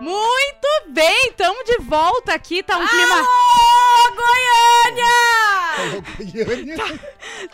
[0.00, 5.06] Muito bem, tamo de volta aqui, tá um clima, Alô, Goiânia!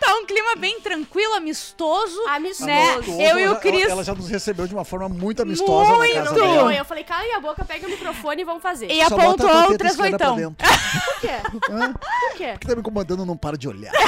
[0.00, 2.66] tá um clima bem tranquilo, amistoso, Amistoso.
[2.66, 2.92] né?
[2.94, 5.92] Amistoso, Eu e o Cris, Ela, ela já nos recebeu de uma forma muito amistosa
[5.92, 6.14] na Muito!
[6.14, 6.74] casa Não dela.
[6.74, 8.90] Eu falei, cala a boca, pega o microfone e vamos fazer.
[8.90, 10.36] e Só apontou o teta esquerda pra 38.
[10.36, 10.66] dentro.
[11.04, 11.40] Por quê?
[11.70, 11.92] Hã?
[11.92, 12.56] Por quê?
[12.60, 13.92] que tá me incomodando, não para de olhar.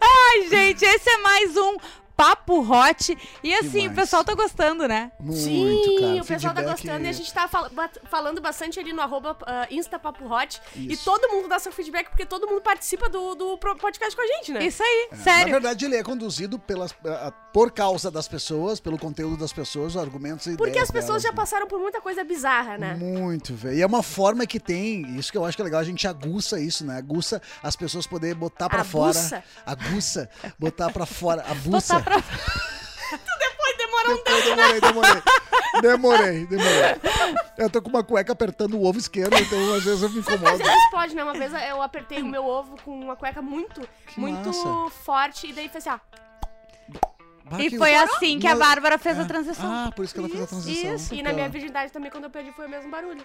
[0.00, 1.76] Ai, gente, esse é mais um
[2.16, 3.16] Papo Hot.
[3.42, 3.92] E assim, Demais.
[3.92, 5.12] o pessoal tá gostando, né?
[5.20, 6.22] Muito, Sim, cara.
[6.22, 7.68] o pessoal tá gostando e a gente tá fal-
[8.10, 10.60] falando bastante ali no arroba ah, Insta Papo Hot.
[10.74, 11.04] E Isso.
[11.04, 14.52] todo mundo dá seu feedback, porque todo mundo participa do, do podcast com a gente,
[14.52, 14.64] né?
[14.66, 15.52] Isso aí, Na sério.
[15.52, 20.00] verdade, ele é conduzido pelas, ah, por causa das pessoas, pelo conteúdo das pessoas, os
[20.00, 21.36] argumentos e Porque ideias as pessoas delas, já né?
[21.36, 22.94] passaram por muita coisa bizarra, né?
[22.94, 23.76] Muito, velho.
[23.76, 26.06] E é uma forma que tem, isso que eu acho que é legal, a gente
[26.08, 26.96] aguça isso, né?
[26.96, 29.28] Aguça as pessoas poder botar pra Aguça?
[29.28, 29.44] fora.
[29.66, 30.30] Aguça.
[30.58, 31.42] Botar pra fora.
[31.50, 32.05] Abuça.
[32.06, 32.16] Pra...
[33.38, 35.22] Depois demora um Eu demorei, demorei.
[35.80, 37.00] Demorei, demorei.
[37.58, 40.26] Eu tô com uma cueca apertando o ovo esquerdo, então às vezes eu me Às
[40.26, 40.56] incomodo.
[40.58, 41.22] vezes pode, né?
[41.22, 44.90] Uma vez eu apertei o meu ovo com uma cueca muito, Que muito massa.
[45.04, 46.98] forte e daí fez assim, ó.
[47.44, 49.70] Bah, E foi assim que a Mas- Bárbara fez a transição.
[49.70, 50.94] Ah, por isso que ela fez a transição.
[50.94, 51.14] isso.
[51.14, 53.24] E na minha virgindade também, quando eu perdi, foi o mesmo barulho.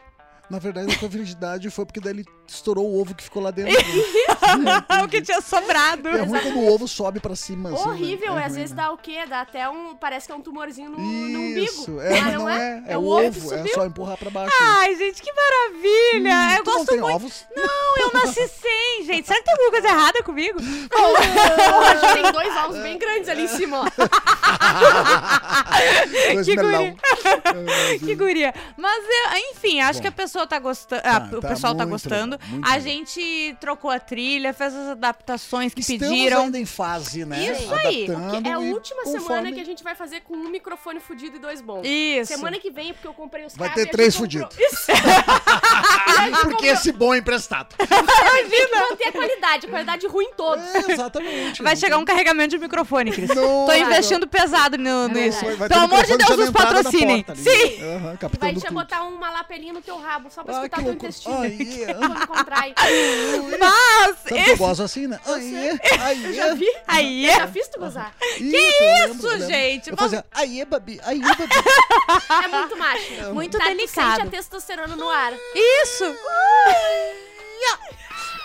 [0.52, 3.52] Na verdade, a tua virgindade foi porque daí ele estourou o ovo que ficou lá
[3.52, 3.74] dentro.
[5.02, 6.10] o que tinha sobrado.
[6.10, 7.70] É ruim quando o ovo sobe pra cima.
[7.70, 7.86] assim, né?
[7.86, 8.84] Horrível, É às ruim, vezes né?
[8.84, 9.26] dá o quê?
[9.26, 9.96] Dá até um.
[9.96, 11.60] Parece que é um tumorzinho no, no umbigo.
[11.66, 12.84] Isso, é, mas não é.
[12.86, 14.54] É, o ovo que ovo, é só empurrar pra baixo.
[14.62, 16.58] Ai, gente, que maravilha.
[16.58, 17.16] eu tu não gosto tem muito.
[17.16, 17.46] ovos?
[17.56, 19.28] Não, eu nasci sem, gente.
[19.28, 20.60] Será que tem alguma coisa errada comigo?
[20.60, 23.86] Hoje tem dois ovos bem grandes ali em cima, ó.
[26.46, 26.96] Que melão.
[28.00, 28.54] Que guria.
[28.78, 30.02] Mas, é, enfim, acho Bom.
[30.04, 31.02] que a pessoa tá gostando.
[31.02, 32.40] Tá, o tá pessoal tá muito gostando.
[32.42, 32.80] legal, a legal.
[32.82, 36.44] gente trocou a trilha, fez as adaptações que Estamos pediram.
[36.44, 37.52] ainda em fase, né?
[37.52, 38.08] Isso aí.
[38.46, 41.40] É a última conforme- semana que a gente vai fazer com um microfone fudido e
[41.40, 41.82] dois bons.
[41.84, 42.34] Isso.
[42.34, 44.56] Semana que vem, porque eu comprei os Vai ter três fudidos.
[44.58, 44.88] Isso.
[46.32, 47.76] Porque comprou- esse bom é emprestado.
[47.78, 50.64] Tem que manter a qualidade, a qualidade ruim em todos.
[50.76, 51.64] É, exatamente.
[51.64, 53.30] Vai Não chegar tem- um carregamento de microfone, Cris.
[53.30, 55.46] Não, Tô investindo pesado no, É nisso.
[55.46, 57.24] Vai- vai ter Pelo amor de Deus, nos patrocinem.
[57.24, 57.42] porta.
[57.42, 57.50] Sim.
[57.52, 61.38] E vai te botar uma lapelinha no teu rabo, só pra Ah, escutar teu intestino.
[61.42, 61.94] Ai, yeah.
[62.08, 62.74] Quando contrai.
[63.60, 64.56] Mas, Sabe que eu esse...
[64.56, 65.20] gosto assim, né?
[65.26, 66.34] Aí, aí.
[66.34, 66.68] Já vi?
[66.88, 68.14] Aí Eu é- já fiz tu gozar.
[68.38, 69.90] Que isso, gente?
[69.90, 71.48] Eu Mas- fazia, aí, babi, aí, babi.
[72.44, 73.34] É muito macho.
[73.34, 74.16] Muito tá, delicado.
[74.16, 75.34] sente a testosterona no ar.
[75.56, 76.06] Isso.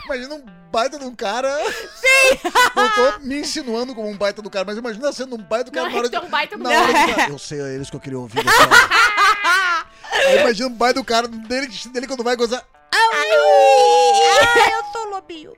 [0.06, 1.50] Imagina um baita de um cara.
[1.96, 2.38] Sim!
[2.74, 5.74] Não tô me insinuando como um baita do cara, mas imagina sendo um baita do
[5.74, 6.82] cara Não, na hora é que tu é um baita do na cara.
[6.82, 8.38] hora de- Eu sei, é eles que eu queria ouvir.
[8.38, 8.46] hora.
[10.28, 12.64] Aí imagina um baita do cara dele, dele quando vai gozar.
[12.92, 13.26] Ah,
[14.70, 15.52] eu sou lobinho.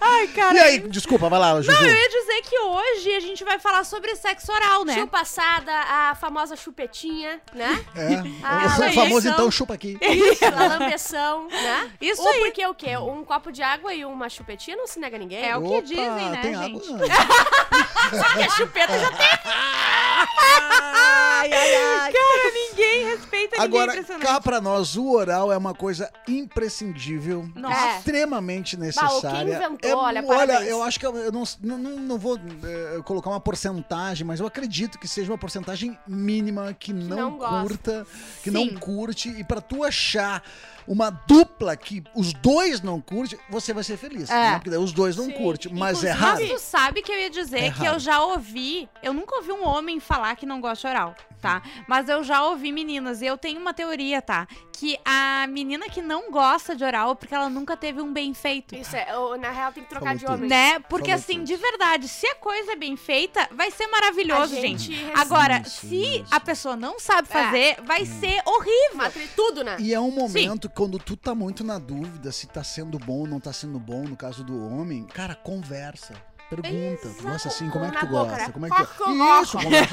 [0.00, 0.54] Ai, cara.
[0.54, 1.72] E aí, desculpa, vai lá, Juju.
[1.72, 4.94] Não, eu ia dizer que hoje a gente vai falar sobre sexo oral, né?
[4.94, 7.84] Chupaçada, a famosa chupetinha, né?
[7.94, 9.98] É, Ah, o famoso então chupa aqui.
[10.00, 11.90] Isso, a lambeção, né?
[12.00, 12.40] Isso Ou aí.
[12.40, 12.96] porque o quê?
[12.96, 15.48] Um copo de água e uma chupetinha não se nega a ninguém.
[15.48, 16.92] É o que dizem, né, tem gente?
[16.92, 17.08] Água?
[18.12, 19.26] Porque a chupeta já tem.
[21.42, 22.12] Ai, ai, ai.
[22.12, 24.00] Cara, ninguém respeita Agora, ninguém.
[24.02, 24.26] Impressionante.
[24.26, 27.98] cá pra nós, o oral é uma coisa imprescindível, Nossa.
[27.98, 29.56] extremamente Bah, necessária.
[29.56, 32.18] o que inventou, É, olha, olha, eu acho que eu, eu não, não, não- não
[32.18, 37.16] vou é, colocar uma porcentagem, mas eu acredito que seja uma porcentagem mínima que, não,
[37.32, 37.60] não gosta.
[37.62, 38.06] curta,
[38.42, 38.56] que Sim.
[38.70, 39.28] não curte.
[39.30, 40.42] E pra tu achar
[40.86, 44.30] uma dupla que os dois não curtem, você vai ser feliz.
[44.30, 44.34] É.
[44.34, 44.54] né?
[44.54, 45.32] Porque daí os dois não Sim.
[45.32, 45.72] curtem.
[45.72, 46.40] Mas é Inclusive- raro.
[46.40, 48.88] Mas tu sabe que eu ia dizer É que eu já ouvi.
[49.02, 51.62] Eu nunca ouvi um homem falar que não gosta de oral, tá?
[51.86, 53.22] Mas eu já ouvi meninas.
[53.22, 54.46] E eu tenho uma teoria, tá?
[54.72, 58.34] Que a menina que não gosta de oral é porque ela nunca teve um bem
[58.34, 58.74] feito.
[58.74, 60.34] Isso é, eu, na real tem que trocar Falou de tudo.
[60.34, 60.48] homem.
[60.48, 60.78] Né?
[60.80, 61.46] Porque Falou assim, tudo.
[61.46, 65.12] de verdade, se a coisa é bem feita, vai ser maravilhoso, A gente gente.
[65.14, 67.32] Agora, se a pessoa não sabe É.
[67.32, 68.96] fazer, vai ser horrível.
[68.96, 69.76] Matre tudo, né?
[69.78, 73.26] E é um momento quando tu tá muito na dúvida se tá sendo bom ou
[73.26, 76.14] não tá sendo bom, no caso do homem, cara, conversa.
[76.60, 78.36] Pergunta, tu gosta assim, como é que tu gosta?
[78.36, 78.48] né?
[78.52, 78.82] Como é que tu...
[78.82, 79.86] Isso, como é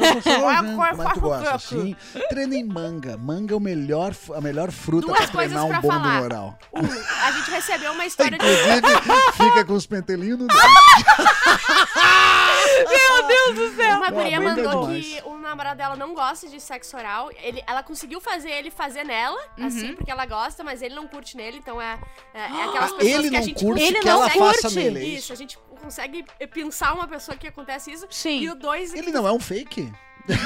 [1.05, 1.95] que tu gosta assim.
[2.29, 3.17] Treina em manga.
[3.17, 6.21] Manga é o melhor, a melhor fruta Duas pra treinar um bom falar.
[6.21, 6.59] oral.
[6.73, 8.45] Um, a gente recebeu uma história de.
[8.45, 10.59] Inclusive, fica com os pentelinhos no dedo.
[12.89, 13.97] Meu Deus do céu.
[13.97, 17.29] Uma guria mandou que o namorado dela não gosta de sexo oral.
[17.41, 19.65] Ele, ela conseguiu fazer ele fazer nela, Uhum.
[19.67, 21.99] assim, porque ela gosta, mas ele não curte nele, então é,
[22.33, 24.61] é, é aquelas pessoas Ele que a não gente curte Ele que não ela curte.
[24.61, 24.99] faça nele.
[24.99, 28.05] é Isso, a gente consegue pensar uma pessoa que acontece isso.
[28.09, 28.39] Sim.
[28.41, 28.93] E o dois.
[28.93, 29.91] Ele não é um fake?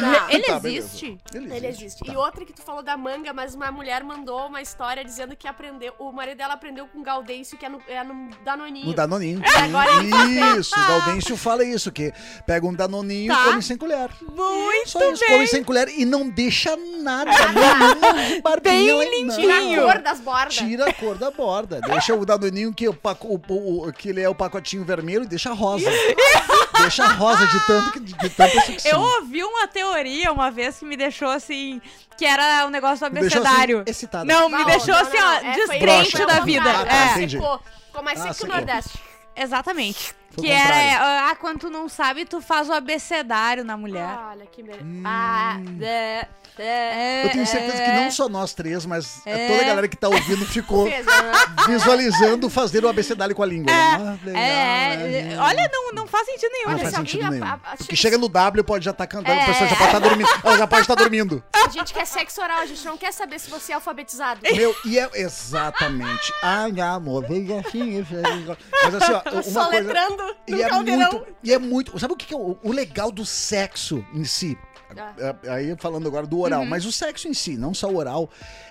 [0.01, 0.29] Não.
[0.29, 1.17] Ele Tá, existe?
[1.33, 2.03] Ele Ele existe.
[2.05, 2.11] Tá.
[2.11, 5.47] E outra que tu falou da manga, mas uma mulher mandou uma história dizendo que
[5.47, 5.93] aprendeu.
[5.99, 8.85] O marido dela aprendeu com Gaudêncio, que é no, é no Danoninho.
[8.87, 9.41] No Danoninho.
[9.55, 12.11] agora ele Isso, o Gaudêncio fala isso, que
[12.45, 13.41] pega um Danoninho Tá.
[13.41, 14.09] e come sem colher.
[14.21, 15.29] Muito Só isso, bem.
[15.29, 19.27] come sem colher e não deixa nada, nenhuma barbinha lá- limpinho.
[19.27, 19.35] não.
[19.35, 20.53] Tira a cor das bordas.
[20.55, 21.81] Tira a cor da borda.
[21.81, 25.51] Deixa o Danoninho que, o, o- o- que ele é o pacotinho vermelho e deixa
[25.53, 25.89] rosa.
[26.81, 29.01] Deixa rosa de tanto que de, de tanta Eu sucção.
[29.01, 31.81] ouvi uma teoria uma vez que me deixou assim,
[32.17, 33.83] que era o negócio do Me deixou, assim, abecedário.
[33.85, 34.25] excitada.
[34.25, 36.69] Não, me Não, deixou não, assim, não, ó, é, descrente da vida.
[36.71, 37.37] Ah, tá, é, entendi.
[37.37, 37.61] Secou.
[37.87, 38.47] Ficou mais Ah, seco que o.
[38.55, 38.99] Nordeste.
[39.35, 40.15] exatamente.
[40.33, 41.29] Foi que era, contrário.
[41.31, 44.17] ah, quando tu não sabe, tu faz o abecedário na mulher.
[44.31, 44.83] Olha que merda.
[44.83, 45.03] Hum.
[45.05, 46.27] Ah, é,
[46.57, 49.47] é, Eu tenho certeza que não só nós três, mas É.
[49.47, 51.03] toda a galera que tá ouvindo ficou né?
[51.67, 53.71] visualizando fazer o abecedário com a língua.
[53.73, 55.33] Ah, legal, É, né?
[55.33, 56.65] é, olha, não, não faz sentido nenhum.
[56.65, 57.43] Não Olha, faz se sentido nenhum.
[57.45, 59.45] a- a- Porque chega no W, pode já estar cantando, a É.
[59.45, 60.29] pessoa já pode estar dormindo.
[60.43, 61.43] Ela já pode estar dormindo.
[61.53, 64.41] A gente quer sexo oral, a gente não quer saber se você é alfabetizado.
[64.43, 66.33] Meu, e é exatamente.
[66.41, 68.01] Ai, amor, vem assim.
[68.01, 68.57] vem.
[68.83, 69.21] Mas assim, ó,
[69.59, 69.93] uma coisa.
[70.47, 71.11] No E é caldeirão.
[71.11, 71.35] muito.
[71.43, 71.99] E é muito.
[71.99, 74.57] Sabe o que que é o, o legal do sexo em si?
[74.97, 75.13] Ah.
[75.43, 78.29] É, Aí falando agora do oral, mas o sexo em si, não só o oral,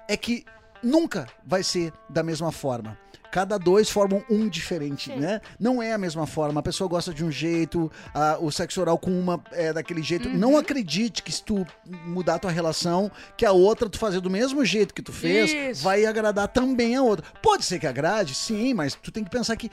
[0.09, 0.45] é que
[0.83, 2.97] nunca vai ser da mesma forma.
[3.33, 5.19] Cada dois formam um diferente, Sim.
[5.19, 5.41] né?
[5.59, 6.61] Não é a mesma forma.
[6.61, 10.29] A pessoa gosta de um jeito, a- o sexo oral com uma é daquele jeito.
[10.29, 11.67] Não acredite que se tu
[12.05, 15.51] mudar a tua relação, que a outra tu fazer do mesmo jeito que tu fez,
[15.51, 15.83] Isso.
[15.83, 17.25] vai agradar também a outra.
[17.43, 19.71] Pode ser que agrade, sim, mas tu tem que pensar que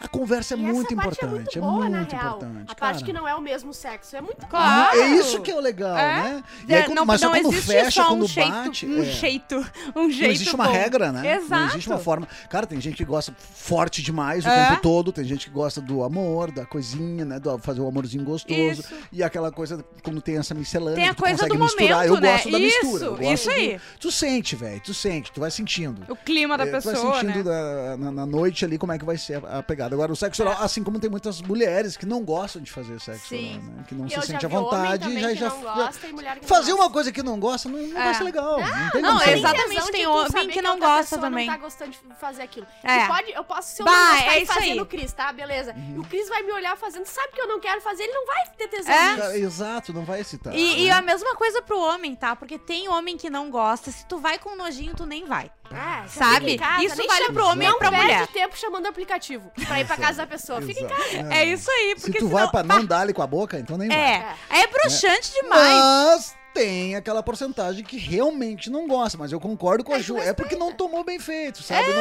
[0.00, 1.58] a conversa é E muito parte importante.
[1.58, 2.64] é muito boa, na muito importante.
[2.68, 3.06] A parte cara.
[3.06, 4.16] que não é o mesmo sexo.
[4.16, 4.98] É muito Claro.
[4.98, 6.22] É isso que é o legal, É.
[6.22, 6.44] né?
[6.68, 8.86] E aí, É, quando- não, mas não quando existe fecha, só quando um jeito, bate.
[8.86, 9.04] um é.
[9.04, 9.56] jeito,
[9.96, 10.72] um jeito Não existe uma bom.
[10.72, 11.36] regra, né?
[11.36, 11.50] Exato.
[11.62, 12.28] Não existe uma forma.
[12.48, 14.68] Cara, tem gente que gosta forte demais o É.
[14.70, 17.38] tempo todo, tem gente que gosta do amor, da coisinha, né?
[17.38, 18.54] Do fazer o amorzinho gostoso.
[18.58, 18.94] Isso.
[19.12, 21.88] E aquela coisa, quando tem essa miscelânea, Tem a que tu coisa consegue do misturar.
[22.06, 22.32] momento, eu né?
[22.32, 22.88] gosto da mistura.
[22.88, 23.80] eu Isso, gosto isso do- aí.
[24.00, 26.02] Tu sente, velho, tu sente, tu vai sentindo.
[26.08, 27.96] O clima da É, tu vai pessoa, sentindo né?
[27.96, 29.94] na, noite ali como é que vai ser a, a pegada.
[29.94, 33.28] Agora, o sexo oral, assim como tem muitas mulheres que não gostam de fazer sexo
[33.28, 33.52] Sim.
[33.58, 33.84] oral, né?
[33.88, 36.72] Que não Eu se sente à vontade já, que já não gosta e não Fazer
[36.72, 38.04] uma coisa que não gosta não, não É.
[38.04, 38.60] vai ser legal.
[38.60, 39.34] Não, tem não, condição.
[39.34, 41.46] exatamente, tem homem que não outra gosta também.
[41.46, 42.66] não tá gostando de fazer aquilo.
[42.82, 43.06] É.
[43.06, 44.74] Pode, eu posso, se eu Bah, não gostar é e aí.
[44.74, 45.32] no Cris, tá?
[45.32, 45.72] Beleza.
[45.72, 45.94] Uhum.
[45.96, 48.26] E o Cris vai me olhar fazendo, sabe que eu não quero fazer, ele não
[48.26, 49.38] vai ter tesão É.
[49.38, 50.54] Exato, não vai excitar.
[50.54, 50.90] E, e né?
[50.92, 52.36] a mesma coisa pro homem, tá?
[52.36, 53.90] Porque tem homem que não gosta.
[53.90, 55.50] Se tu vai com nojinho, tu nem vai.
[55.70, 56.50] É, Sabe?
[56.50, 58.26] fica em casa, Isso vale pro homem e não pra perde mulher.
[58.28, 60.62] tempo chamando o aplicativo pra ir pra casa da pessoa.
[60.62, 61.22] Fica em casa.
[61.22, 61.32] Não.
[61.32, 62.38] É isso aí, Se porque tu senão...
[62.40, 63.98] vai pra não dar-lhe com a boca, então nem vai.
[63.98, 65.68] É, é bruxante demais.
[65.74, 69.16] Mas tem aquela porcentagem que realmente não gosta.
[69.18, 70.18] Mas eu concordo com a É, Ju.
[70.18, 71.90] É porque não tomou bem feito, sabe?
[71.90, 71.94] É.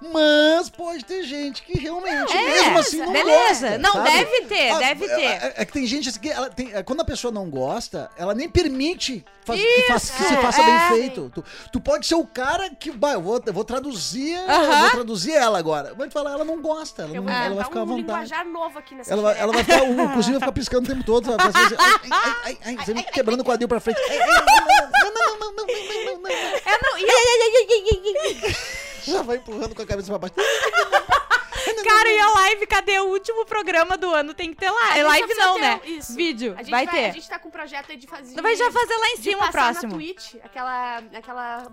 [0.00, 3.68] Não Mas pode ter gente que realmente, mesmo assim, não beleza.
[3.70, 3.78] gosta.
[3.78, 4.10] não, sabe?
[4.10, 5.22] deve ter, Ah, deve é- ter.
[5.22, 8.10] É, é que tem gente assim que ela tem, é, quando a pessoa não gosta,
[8.16, 10.66] ela nem permite faz- que, faça, que se faça é.
[10.66, 11.30] bem feito.
[11.34, 14.80] Tu, tu pode ser o cara que, vai, eu vou, eu vou traduzir, eu Aham.
[14.82, 15.94] vou traduzir ela agora.
[15.94, 18.02] Vai falar, ela não gosta, ela, não, ela vai ficar à um vontade.
[18.02, 21.04] linguajar novo aqui nessa Ela ela vai ficar, o cozinho vai ficar piscando o tempo
[21.04, 22.10] todo, vai fazer assim, ai, ai,
[22.44, 23.93] ai, ai, ai, sempre quebrando o quadril pra frente
[26.20, 26.62] noite.
[26.64, 28.54] É, não, e eu...
[29.04, 30.34] Já vai empurrando com a cabeça pra baixo.
[31.84, 32.66] Cara, e a live?
[32.66, 34.34] Cadê o último programa do ano?
[34.34, 35.02] Tem que ter live.
[35.02, 35.80] Live não, né?
[35.84, 36.14] Isso.
[36.14, 36.54] Vídeo.
[36.54, 37.06] Vai, vai, ter.
[37.06, 38.40] A gente tá com um projeto de fazer.
[38.40, 39.92] Vai já fazer lá em cima o próximo.
[39.92, 41.72] Na Twitch, aquela, aquela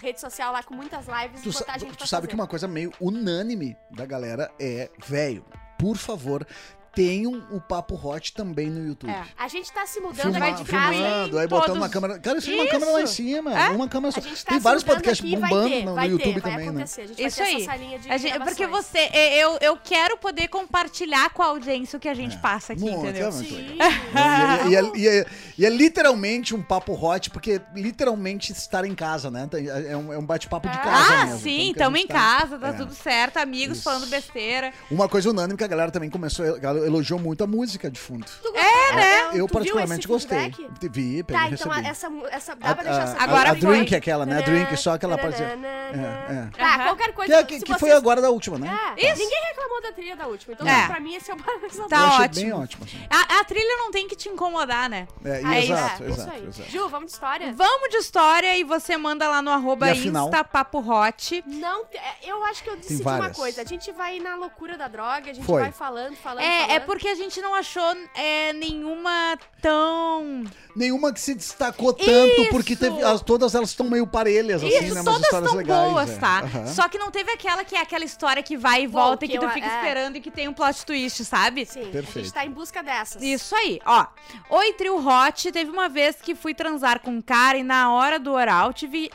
[0.00, 1.42] rede social lá com muitas lives.
[1.42, 2.28] Tu, sa tu sabe fazer.
[2.28, 5.44] que uma coisa meio unânime da galera é, velho,
[5.78, 6.46] por favor,
[6.94, 9.10] tenham o Papo Hot também no YouTube.
[9.10, 9.22] É.
[9.38, 10.92] A gente tá se mudando Filma- de casa.
[10.92, 12.18] filmando, aí botando todos- uma câmera.
[12.18, 13.58] Cara, isso é uma câmera lá em cima.
[13.58, 13.68] É?
[13.70, 14.20] Uma câmera só.
[14.20, 16.34] A gente tá Tem se vários podcasts aqui, vai bombando ter, no, vai no YouTube
[16.34, 16.72] ter, vai também, né?
[16.72, 17.00] acontecer.
[17.02, 17.62] A gente Isso vai ter aí.
[17.62, 21.46] essa salinha de A gente- porque você, é, eu, eu quero poder compartilhar com a
[21.46, 23.28] audiência o que a gente passa aqui, Muito, entendeu?
[23.28, 23.76] é Sim.
[23.76, 25.26] E, é- e é, e é-
[25.58, 29.48] e é literalmente um papo hot, porque literalmente estar em casa, né?
[29.88, 31.40] É um, é um bate-papo de Ah, casa Ah, mesmo.
[31.40, 32.72] sim, Então, que a em tá- casa, tá é.
[32.72, 33.84] tudo certo, amigos Isso.
[33.84, 34.72] falando besteira.
[34.90, 38.24] Uma coisa unânime que a galera também começou, ela elogiou muito a música de fundo.
[38.42, 38.62] Tu gostou?
[38.94, 39.18] né?
[39.22, 40.38] Tu Eu viu particularmente esse gostei.
[40.52, 40.88] feedback?
[40.88, 41.88] Vi, peguei, Tá, então recebi.
[41.88, 42.54] essa, mu- essa.
[42.56, 43.76] Dá A, pra deixar a- essa a- Agora a foi.
[43.76, 44.38] drink aquela, né?
[44.38, 45.42] A drink, só aquela parte.
[45.42, 46.48] É, é.
[46.56, 47.32] Tá, qualquer coisa.
[47.44, 48.68] Que, é- que, que foi agora da última, né?
[48.96, 50.54] É, ninguém reclamou da trilha da última.
[50.54, 50.86] Então, É.
[50.86, 51.88] pra mim, esse é o paralisador.
[51.88, 52.34] Tá ótimo.
[52.44, 52.84] bem ótimo.
[52.84, 52.98] Assim.
[53.10, 55.06] A, a trilha não tem que te incomodar, né?
[55.24, 55.72] É, é isso.
[55.72, 56.46] exato, É, isso exato, aí.
[56.46, 56.70] exato.
[56.70, 57.52] Ju, vamos de história?
[57.54, 60.06] Vamos de história e você manda lá no arroba E?
[60.08, 61.44] Insta Papo Hot.
[61.46, 63.62] Não, é, eu acho que eu decidi uma coisa.
[63.62, 67.08] A gente vai na loucura da droga, a gente vai falando, falando, É, é porque
[67.08, 70.44] a gente não achou é, nenhuma tão.
[70.74, 72.50] nenhuma que se destacou tanto, Isso!
[72.50, 75.00] porque teve, as- todas elas estão meio parelhas, assim, Isso, né?
[75.00, 75.90] Umas todas histórias estão legais.
[75.92, 76.16] boas, é.
[76.18, 76.38] tá?
[76.40, 76.66] Aham.
[76.66, 79.34] Só que não teve aquela que é aquela história que vai e volta e que
[79.34, 79.76] que tu eu- fica é.
[79.76, 81.64] esperando e que tem um plot twist, sabe?
[81.66, 82.18] Sim, a Perfeito.
[82.24, 83.22] gente tá em busca dessas.
[83.22, 84.06] Isso aí, ó.
[84.50, 85.50] Oi, trio hot.
[85.52, 89.10] Teve uma vez que fui transar com um cara e na hora do oral tive.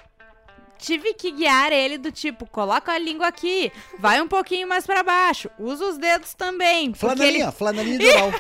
[0.78, 5.04] Tive que guiar ele do tipo, coloca a língua aqui, vai um pouquinho mais pra
[5.04, 6.92] baixo, usa os dedos também.
[6.92, 8.32] Porque Flanelinha, ele, flanelinha de oral.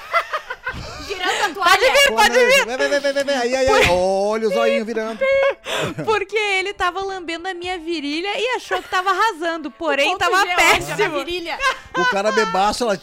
[1.07, 1.93] Girando a toalha.
[2.09, 3.35] Pode vir, Vem, vem, vem, vem, vem.
[3.37, 3.87] Aí, aí, aí.
[3.89, 5.19] Olha o zoinho virando.
[6.05, 10.43] porque ele tava lambendo a minha virilha e achou que tava arrasando, porém tava?
[10.43, 11.17] Na péssimo.
[11.19, 11.57] virilha.
[11.97, 12.99] O cara bebaço, ela.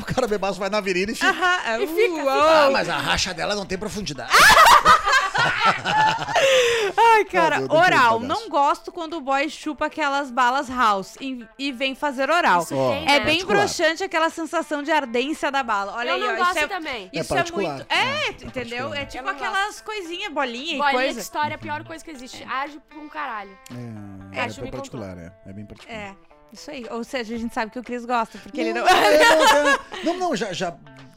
[0.00, 1.28] O cara bebaço vai na virilha e fica.
[1.28, 2.28] Aham, E fica, uou.
[2.30, 4.32] Ah, mas a racha dela não tem profundidade.
[6.96, 8.20] Ai, cara, oral.
[8.20, 12.62] Não gosto quando o boy chupa aquelas balas house e, e vem fazer oral.
[12.62, 13.20] Isso É né?
[13.20, 13.58] bem particular.
[13.58, 15.92] broxante aquela sensação de ardência da bala.
[15.94, 17.10] Olha Eu aí, não ó, gosto isso é, também.
[17.12, 17.74] É Isso é, particular.
[17.76, 17.86] muito.
[17.92, 18.88] É, entendeu?
[18.88, 18.96] particular.
[18.96, 21.20] É tipo não aquelas coisinhas, bolinha e Bolinha de coisa.
[21.20, 22.44] história é a pior coisa que existe.
[22.44, 23.56] Age por um caralho.
[24.32, 25.32] É, É, é, bem particular, é.
[25.46, 25.98] É bem particular.
[25.98, 26.14] É,
[26.52, 26.86] isso aí.
[26.90, 28.86] Ou seja, a gente sabe que o Cris gosta, porque ele não.
[28.86, 30.74] é, não, é, não, não, já, já,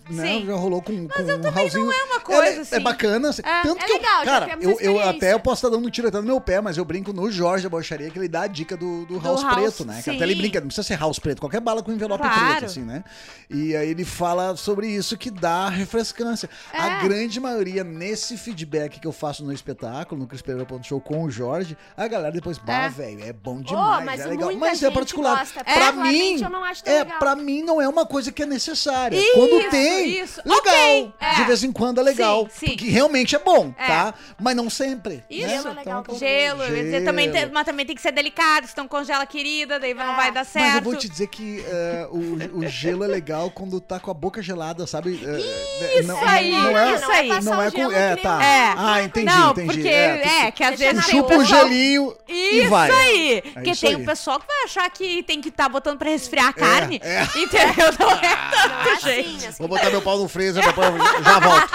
[0.10, 0.46] né, Sim.
[0.46, 1.92] já rolou com, com um Raulzinho.
[1.92, 2.76] é uma coisa, é, assim.
[2.76, 3.30] é bacana.
[3.30, 3.42] assim.
[3.44, 5.10] É, Tanto é que eu, legal, já cara, temos eu, eu experiência.
[5.10, 7.64] até eu posso estar dando um tiroteio no meu pé, mas eu brinco no Jorge
[7.64, 9.98] da Bocharia que ele dá a dica do, do, house, house, preto, né?
[9.98, 10.16] Que sim.
[10.16, 12.50] até ele brinca, não precisa ser house preto, qualquer bala com envelope Claro.
[12.52, 13.04] preto, assim, né?
[13.50, 16.50] E aí ele fala sobre isso que dá refrescância.
[16.74, 17.04] A É.
[17.04, 22.08] grande maioria, nesse feedback que eu faço no espetáculo, no Crispeira.show com o Jorge, a
[22.08, 22.90] galera depois, bah, É.
[22.90, 24.54] velho, é bom Oh, demais, mas é legal.
[24.56, 25.40] Mas é particular.
[25.40, 25.64] gosta.
[25.64, 29.18] Pra mim, eu não é, pra mim não é uma coisa que é necessária.
[29.18, 30.42] Isso, Quando tem, isso.
[30.44, 30.58] legal.
[30.60, 31.34] Ok, é.
[31.36, 32.48] De vez em quando é legal.
[32.50, 32.66] Sim, sim.
[32.76, 33.88] Porque realmente é bom, É.
[33.88, 34.14] tá?
[34.40, 35.24] Mas não sempre.
[35.30, 35.48] Isso.
[35.48, 35.54] né?
[35.56, 36.20] Gelo é legal também.
[36.20, 37.52] Gelo, dizer, também tem- Gelo.
[37.54, 40.16] mas também tem que ser delicado, senão congela querida, daí não É.
[40.16, 40.76] vai dar Mas certo.
[40.78, 44.14] eu vou te dizer que eh, o, o gelo é legal quando tá com a
[44.14, 45.20] boca gelada, sabe?
[45.24, 47.42] Eh, Isso aí, não é, isso aí.
[47.44, 47.96] Não é o gelo com.
[47.98, 48.44] É, tá.
[48.44, 48.74] É.
[48.78, 49.68] Ah, entendi, não, entendi.
[49.74, 52.90] porque é, é, que às Deixa vezes chupa o um gelinho e Isso vai.
[52.92, 53.42] aí!
[53.54, 56.48] Porque isso tem um pessoal que vai achar que tem que estar botando pra resfriar
[56.50, 57.00] a carne.
[57.04, 57.24] é.
[57.36, 57.94] Entendeu?
[58.00, 59.48] Não é Não é tanto, gente.
[59.48, 59.58] assim.
[59.60, 61.70] Vou botar meu pau no freezer, depois eu já volto.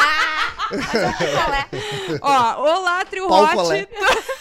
[0.70, 1.66] Qual é?
[2.22, 3.88] Ó, olá, Trio Hot.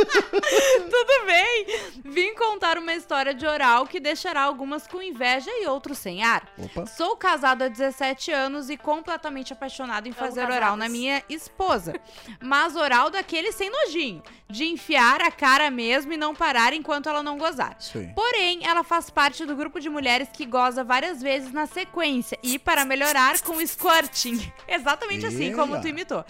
[0.90, 1.66] Tudo bem?
[2.04, 6.48] Vim contar uma história de oral que deixará algumas com inveja e outros sem ar.
[6.58, 6.86] Opa.
[6.86, 11.94] Sou casado há 17 anos e completamente apaixonado em fazer oral na minha esposa.
[12.40, 17.22] Mas oral daquele sem nojinho, de enfiar a cara mesmo e não parar enquanto ela
[17.22, 17.76] não gozar.
[17.94, 18.08] Aí.
[18.14, 22.58] Porém, ela faz parte do grupo de mulheres que goza várias vezes na sequência e
[22.58, 24.52] para melhorar com squirting.
[24.66, 26.24] Exatamente assim como tu imitou.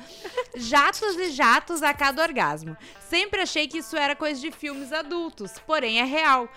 [0.55, 2.77] Jatos e jatos a cada orgasmo.
[3.09, 6.49] Sempre achei que isso era coisa de filmes adultos, porém é real.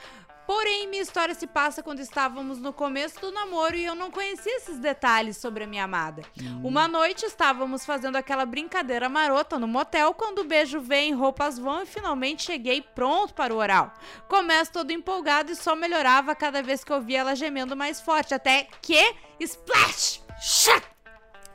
[0.45, 4.57] Porém, minha história se passa quando estávamos no começo do namoro e eu não conhecia
[4.57, 6.21] esses detalhes sobre a minha amada.
[6.61, 11.83] Uma noite estávamos fazendo aquela brincadeira marota no motel quando o beijo vem, roupas vão
[11.83, 13.93] e finalmente cheguei pronto para o oral.
[14.27, 18.33] Começo todo empolgado e só melhorava cada vez que eu via ela gemendo mais forte,
[18.33, 20.21] até que splash!
[20.41, 20.92] Shut!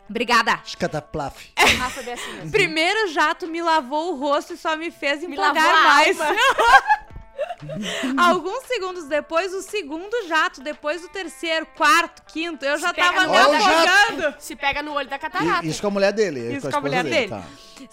[0.09, 0.61] Obrigada.
[0.65, 1.51] Escataplaf.
[1.57, 2.51] Ah, foi bem assim mesmo.
[2.51, 6.17] Primeiro jato me lavou o rosto e só me fez Me empolgar a mais.
[8.17, 13.09] Alguns segundos depois, o segundo jato, depois o terceiro, quarto, quinto, eu já Se pega
[13.13, 14.35] tava no me olho, afogando.
[14.41, 15.65] Se pega no olho da catarata.
[15.67, 16.53] E- Isso com a mulher dele.
[16.57, 17.29] Isso com a, com a mulher dele.
[17.29, 17.43] Tá.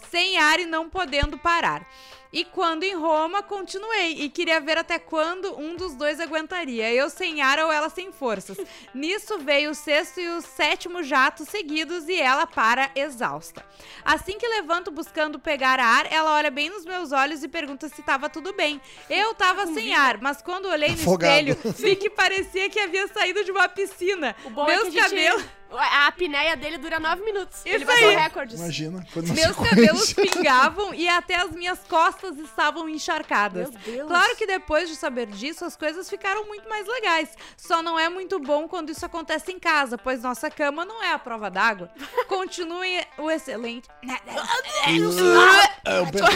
[0.10, 1.86] sem ar e não podendo parar.
[2.36, 7.10] E quando em Roma, continuei e queria ver até quando um dos dois aguentaria, eu
[7.10, 8.58] sem ar ou ela sem forças.
[8.94, 13.66] Nisso veio o sexto e o sétimo jato seguidos e ela para exausta.
[14.04, 18.04] Assim que levanto buscando pegar ar, ela olha bem nos meus olhos e pergunta se
[18.04, 18.82] tava tudo bem.
[19.10, 21.48] Eu tava sem ar, mas quando olhei no Afogado.
[21.48, 24.36] espelho, vi que parecia que havia saído de uma piscina.
[24.44, 25.46] O bom meus é que a gente...
[25.78, 27.66] A apneia dele dura nove minutos.
[27.66, 28.16] Ele Isso bateu aí.
[28.16, 28.60] recordes.
[28.60, 29.06] Imagina.
[29.12, 29.70] Foi Meus sequência.
[29.70, 33.70] cabelos pingavam e até as minhas costas estavam encharcadas.
[33.72, 34.08] Meu Deus.
[34.08, 37.30] Claro que depois de saber disso, as coisas ficaram muito mais legais.
[37.58, 41.12] Só não é muito bom quando isso acontece em casa, pois nossa cama não é
[41.12, 41.90] a prova d'água.
[42.28, 43.88] Continue o excelente.
[44.04, 45.12] É, pentelinho.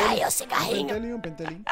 [0.10, 0.88] Ai, o Um cigarrinho.
[0.88, 1.64] pentelinho, um pentelinho.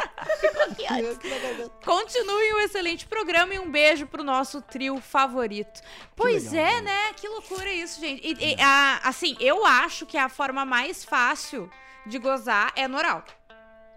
[1.84, 5.82] Continue o excelente programa e um beijo pro nosso trio favorito.
[6.16, 7.14] Pois legal, é, né?
[7.16, 8.22] Que loucura isso, gente.
[8.28, 11.70] E, e, a- assim, eu acho que a forma mais fácil
[12.06, 13.24] de gozar é no oral.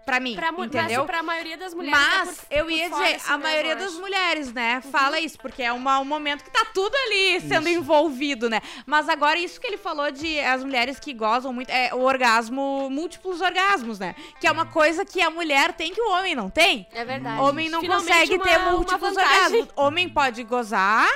[0.03, 1.01] Pra mim, Pra, entendeu?
[1.01, 1.97] Mas pra maioria das mulheres.
[1.99, 4.81] Mas é por- eu por ia fora, dizer, assim a mesmo, maioria das mulheres, né,
[4.91, 8.61] fala isso, porque é uma- um momento que tá tudo ali sendo envolvido, né?
[8.83, 12.89] Mas agora, isso que ele falou de as mulheres que gozam muito, é o orgasmo,
[12.89, 14.15] múltiplos orgasmos, né?
[14.39, 16.87] Que é uma coisa que a mulher tem que o homem não tem.
[16.93, 17.39] É verdade.
[17.39, 19.67] Homem não Finalmente consegue uma- ter uma múltiplos orgasmos.
[19.75, 21.07] Homem pode gozar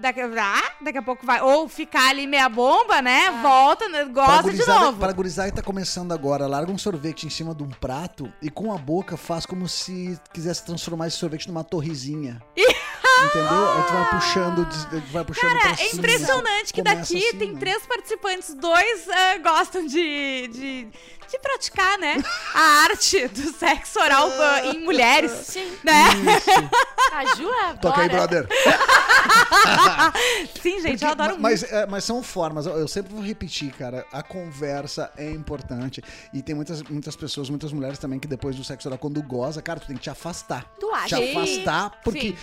[0.00, 1.40] Daqui, ah, daqui a pouco vai.
[1.40, 3.30] Ou ficar ali meia bomba, né?
[3.42, 4.98] Volta, né, gosta de novo.
[4.98, 8.48] Pra gurizada que tá começando agora, larga um sorvete em cima de um prato e
[8.50, 12.40] com a boca faz como se quisesse transformar esse sorvete numa torrezinha.
[13.26, 13.70] Entendeu?
[13.72, 14.68] Aí tu vai puxando,
[15.12, 15.98] vai puxando pra Cara, é cima.
[15.98, 17.60] impressionante que daqui assim, tem né?
[17.60, 22.22] três participantes, dois ah, gostam de, de, de praticar, né?
[22.54, 24.30] A arte do sexo oral
[24.72, 25.70] em mulheres, Sim.
[25.84, 26.04] né?
[27.12, 27.74] A Ju é.
[27.74, 28.48] Toca aí, brother.
[30.62, 34.04] Sim, gente, Porque- eu adoro mas, é, mas são formas, eu, sempre vou repetir, cara.
[34.12, 36.02] A conversa é importante.
[36.32, 39.60] E tem muitas, muitas pessoas, muitas mulheres também, que depois do sexo oral, quando goza,
[39.62, 40.64] cara, tu tem que te afastar.
[40.78, 41.16] Tu acha?
[41.16, 42.36] Te afastar, porque Sim.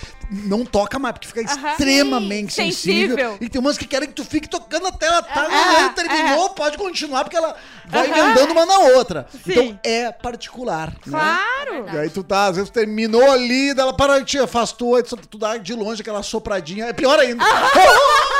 [0.47, 1.71] não toca mais, porque fica Aham.
[1.71, 3.15] extremamente Sim, sensível.
[3.17, 3.37] sensível.
[3.41, 6.49] E tem umas que querem que tu fique tocando até ela tá, Aham, ela terminou,
[6.51, 7.55] pode continuar, porque ela
[7.87, 8.19] vai Aham.
[8.19, 9.27] emendando uma na outra.
[9.31, 9.39] Sim.
[9.51, 10.91] Então é particular.
[11.05, 11.19] Né?
[11.19, 11.89] Claro!
[11.93, 15.15] E aí tu tá, às vezes terminou ali, daí ela para, te afastou, aí tu
[15.17, 17.43] tu dá de longe aquela sopradinha, é pior ainda.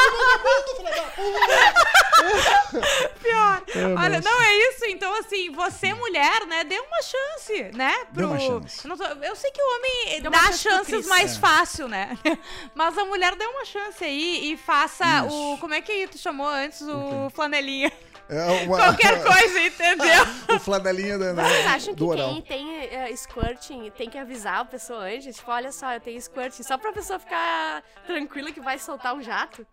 [3.22, 3.62] Pior.
[3.75, 4.86] É, Olha, mas- não é isso.
[4.86, 7.94] Então, assim, você, mulher, né, dê uma chance, né?
[8.12, 8.86] Dê uma chance.
[8.86, 11.36] Eu, não tô- eu sei que o homem Dê uma dá chance pro chances mais
[11.36, 11.39] É.
[11.39, 12.17] fácil, né?
[12.74, 15.53] Mas a mulher dê uma chance aí e faça Isso.
[15.53, 15.58] o.
[15.60, 16.82] Como é que tu chamou antes?
[16.82, 17.91] O flanelinha.
[18.27, 20.24] É uma- Qualquer coisa, entendeu?
[20.55, 22.29] o flanelinha da, Vocês acham que oral.
[22.34, 25.36] quem tem eh, squirting tem que avisar a pessoa antes?
[25.36, 26.63] Tipo, olha só, eu tenho squirting.
[26.63, 29.65] Só pra pessoa ficar tranquila que vai soltar um jato?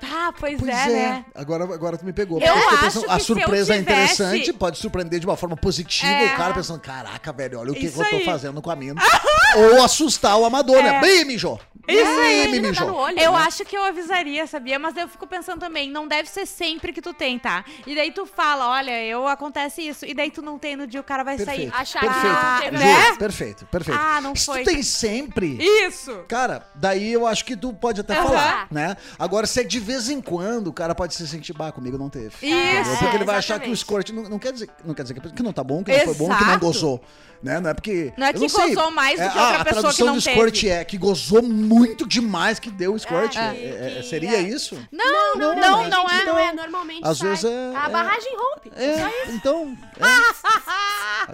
[0.00, 1.24] Tá, pois, Pois é, é, né?
[1.34, 2.40] Agora, agora tu me pegou.
[2.40, 5.36] Eu acho pensando, a que se eu surpresa é tivesse- interessante, pode surpreender de uma
[5.36, 6.12] forma positiva.
[6.12, 6.34] É.
[6.34, 8.76] O cara pensando, caraca, velho, olha o que, Isso que eu tô fazendo com a
[8.76, 9.00] mina.
[9.56, 10.96] Ou assustar o amador, né?
[10.96, 11.00] É.
[11.00, 11.60] Bem, mijou.
[11.88, 12.48] Isso Bem, aí.
[12.52, 12.94] me mijou.
[12.94, 13.38] olho, Eu né?
[13.38, 14.78] acho que eu avisaria, sabia?
[14.78, 17.64] Mas eu fico pensando também, não deve ser sempre que tu tem, tá?
[17.86, 20.04] E daí tu fala, olha, eu acontece isso.
[20.04, 21.72] E daí tu não tem no dia, o cara vai Perfeito.
[21.72, 21.80] sair.
[21.80, 22.76] Achar que perfeito.
[22.76, 23.16] Ju, né?
[23.18, 23.98] perfeito, perfeito.
[23.98, 24.62] Ah, não Se foi.
[24.64, 26.24] tu tem sempre, Isso!
[26.28, 28.26] cara, daí eu acho que tu pode até Aham.
[28.28, 28.94] falar, né?
[29.18, 32.08] Agora, se é de vez em quando, o cara pode se sentir, bah, comigo não
[32.10, 32.28] teve.
[32.42, 32.44] Isso.
[32.44, 32.96] Entendeu?
[32.98, 33.78] Porque ele vai achar que o exatamente.
[34.04, 36.04] squirt não, não quer dizer, não quer dizer que que não tá bom, que não
[36.04, 37.00] foi bom, que não gozou,
[37.42, 37.58] né?
[37.60, 38.74] Não é porque Não é que sei.
[38.74, 40.68] gozou mais do É, que ah, outra a pessoa que tradução não do squirt teve.
[40.72, 43.36] é que gozou muito demais que deu o squirt.
[43.36, 44.40] É, É, que- é, que- seria é.
[44.42, 44.76] isso?
[44.92, 45.88] Não, não, não, não, né?
[45.88, 46.24] não, é.
[46.24, 47.00] não é normalmente.
[47.04, 48.72] Às vezes é- A é- barragem rompe.
[48.76, 49.76] É, então.
[49.98, 50.38] é.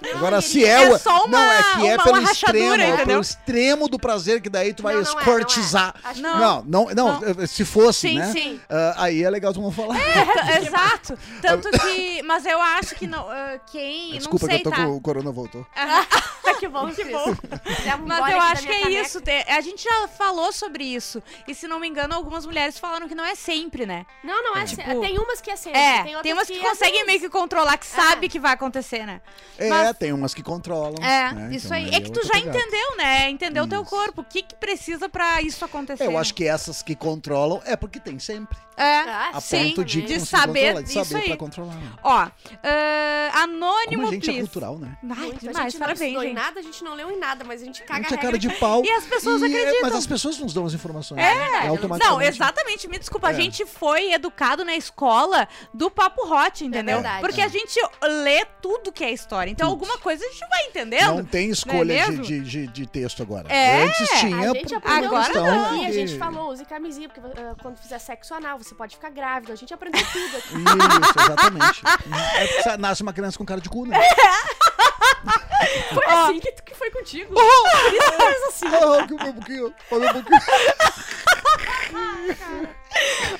[0.02, 0.98] Não, Agora, se é, é o.
[0.98, 4.48] só uma- não, é que é uma- pelo extremo, é pelo extremo do prazer que
[4.50, 5.22] daí tu vai Não, não é, não é.
[5.22, 5.94] escortizar.
[6.14, 8.32] Que Não, não, não, se fosse, Sim, né?
[8.44, 8.60] Sim.
[8.68, 9.96] Ah, aí é legal tu não falar.
[9.96, 11.18] T- Exato.
[11.42, 12.22] Tanto que.
[12.22, 13.28] Mas eu acho que não.
[13.28, 14.12] ah, quem.
[14.12, 14.86] Desculpa não sei, que eu tô tá?
[14.86, 15.66] com o corona voltou.
[16.60, 17.34] que bom, que bom.
[18.06, 19.20] Mas eu acho que é isso.
[19.20, 21.22] te- A gente já falou sobre isso.
[21.46, 24.06] E se não me engano, algumas mulheres falaram que não é sempre, né?
[24.22, 24.64] Não, não é.
[24.64, 25.80] Tipo, se- tem umas que é sempre.
[25.80, 28.38] É, tem, outras tem umas que, às conseguem vezes- meio que controlar, que sabe que
[28.38, 29.20] vai acontecer, né?
[29.58, 31.02] É, Mas- tem umas que controlam.
[31.02, 31.48] É, né?
[31.54, 31.94] isso Então, aí.
[31.94, 32.58] É que tu já pegada.
[32.58, 33.30] entendeu, né?
[33.30, 33.90] Entendeu o teu Isso.
[33.90, 34.20] corpo.
[34.20, 36.04] O que, que precisa pra isso acontecer.
[36.04, 36.18] É, eu né?
[36.18, 38.56] acho que essas que controlam é porque tem sempre.
[38.76, 39.68] É, Ah, A sim.
[39.68, 41.28] ponto de, de saber controlar, de saber isso aí.
[41.28, 41.74] pra controlar.
[41.74, 41.92] né?
[42.02, 42.30] Ó, ah,
[43.42, 44.96] anônimo, Como a gente é cultural, né?
[45.16, 46.32] Ai, demais, parabéns, gente.
[46.44, 48.20] Nada, a gente não leu em nada, mas a gente A caga gente é a
[48.20, 48.84] cara de pau.
[48.84, 49.82] E as pessoas e- acreditam.
[49.82, 51.18] Mas as pessoas nos dão as informações.
[51.18, 51.60] É, né?
[51.64, 52.04] não, automaticamente.
[52.04, 52.88] Não, exatamente.
[52.88, 53.34] Me desculpa, a É.
[53.34, 56.96] gente foi educado na escola do papo hot, entendeu?
[56.96, 57.20] verdade.
[57.20, 57.44] Porque É.
[57.44, 59.50] a gente lê tudo que é história.
[59.50, 59.80] Então, Tudo.
[59.84, 61.16] alguma coisa a gente vai entendendo.
[61.16, 63.48] Não tem escolha Não é de, de, de, de texto agora.
[63.52, 64.50] É, Antes tinha.
[64.50, 65.64] A gente Agora não.
[65.76, 69.10] aqui, a gente falou, use camisinha, porque ah, quando fizer sexo anal, você pode ficar
[69.10, 69.52] grávida.
[69.52, 70.54] A gente aprendeu tudo aqui.
[70.54, 71.82] Isso, exatamente.
[72.66, 73.96] É nasce uma criança com cara de cu, né?
[75.92, 76.24] Foi Ó.
[76.24, 77.34] assim que, que foi contigo.
[77.34, 77.42] Por
[77.94, 78.66] isso que fez assim.
[78.74, 80.40] Ah, que o meu buquinho, olha o meu buquinho.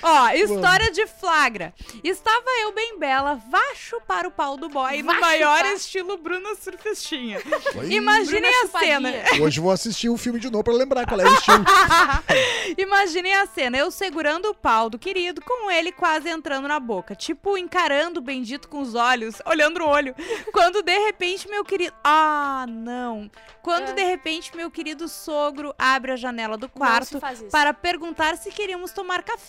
[0.03, 1.73] Ó, história de flagra.
[2.03, 5.73] Estava eu bem bela, vá chupar o pau do boy no maior chupar?
[5.75, 7.40] estilo Bruna Surfistinha.
[7.77, 7.93] Oi.
[7.93, 9.14] Imaginem Bruna a cena.
[9.40, 11.64] Hoje vou assistir o filme de novo pra lembrar qual é o estilo.
[12.77, 17.14] Imaginem a cena, eu segurando o pau do querido, com ele quase entrando na boca,
[17.14, 20.14] tipo encarando o bendito com os olhos, olhando no olho.
[20.53, 23.31] Quando de repente meu querido, ah, não.
[23.62, 23.93] Quando É.
[23.93, 27.19] de repente meu querido sogro abre a janela do quarto
[27.51, 29.43] para perguntar se queríamos tomar café.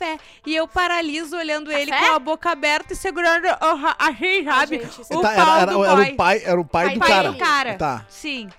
[0.45, 2.09] E eu paraliso olhando ele Café?
[2.09, 4.81] com a boca aberta e segurando a, a rei, Ah, sabe?
[5.09, 7.09] O Tá, pau era, era- do era o pai, era o pai, Pai do pai
[7.09, 7.31] cara.
[7.31, 7.73] do cara.
[7.75, 8.05] Tá.
[8.09, 8.49] Sim.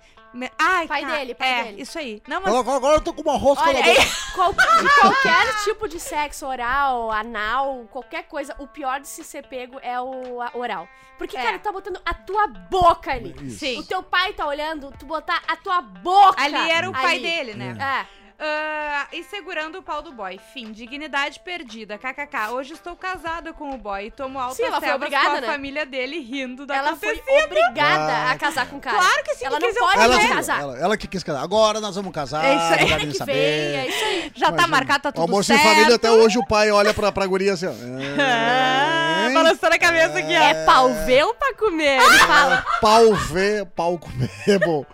[0.59, 1.81] Ai, Pai cara, dele, pai é, dele.
[1.83, 2.23] isso aí.
[2.29, 4.03] Não, mas Agora, agora eu tô com uma rosca Olha, na boca.
[4.35, 9.47] qual- de qualquer tipo de sexo oral, anal, qualquer coisa, o pior de se ser
[9.47, 10.87] pego é o a- oral.
[11.17, 11.43] Porque, É.
[11.43, 13.35] cara, tu tá botando a tua boca ali.
[13.45, 13.61] Isso.
[13.61, 13.79] sim.
[13.79, 16.43] O teu pai tá olhando, tu botar a tua boca.
[16.43, 17.23] Ali era o pai ali.
[17.23, 17.75] dele, né?
[18.13, 18.26] É.
[18.39, 20.39] Ah, e segurando o pau do boy.
[20.53, 20.71] Fim.
[20.73, 21.97] Dignidade perdida.
[21.97, 22.51] KKK.
[22.53, 25.37] Hoje estou casada com o boy e tomo altas Sim, ela foi selvas obrigada, com
[25.37, 25.47] a né?
[25.47, 28.99] família dele rindo da Ela foi obrigada Ah, a casar com o cara.
[28.99, 30.61] Claro que sim, Ela que não quis pode Ela, casar.
[30.61, 31.43] ela, ela que quis casar.
[31.43, 32.45] Agora nós vamos casar.
[32.45, 33.07] É isso aí.
[33.07, 33.33] que saber.
[33.33, 34.33] vem, é isso aí.
[34.35, 35.61] Já tá marcado, tá tudo Almoço certo.
[35.61, 37.71] em família, até hoje o pai olha pra, pra guria assim, ó.
[37.71, 38.17] Hein?
[39.37, 40.43] balançando a cabeça aqui, ó.
[40.43, 42.01] É pau ver ou pra comer?
[42.01, 42.65] Ele fala.
[42.81, 44.85] Pau ver, pau comer, é bom.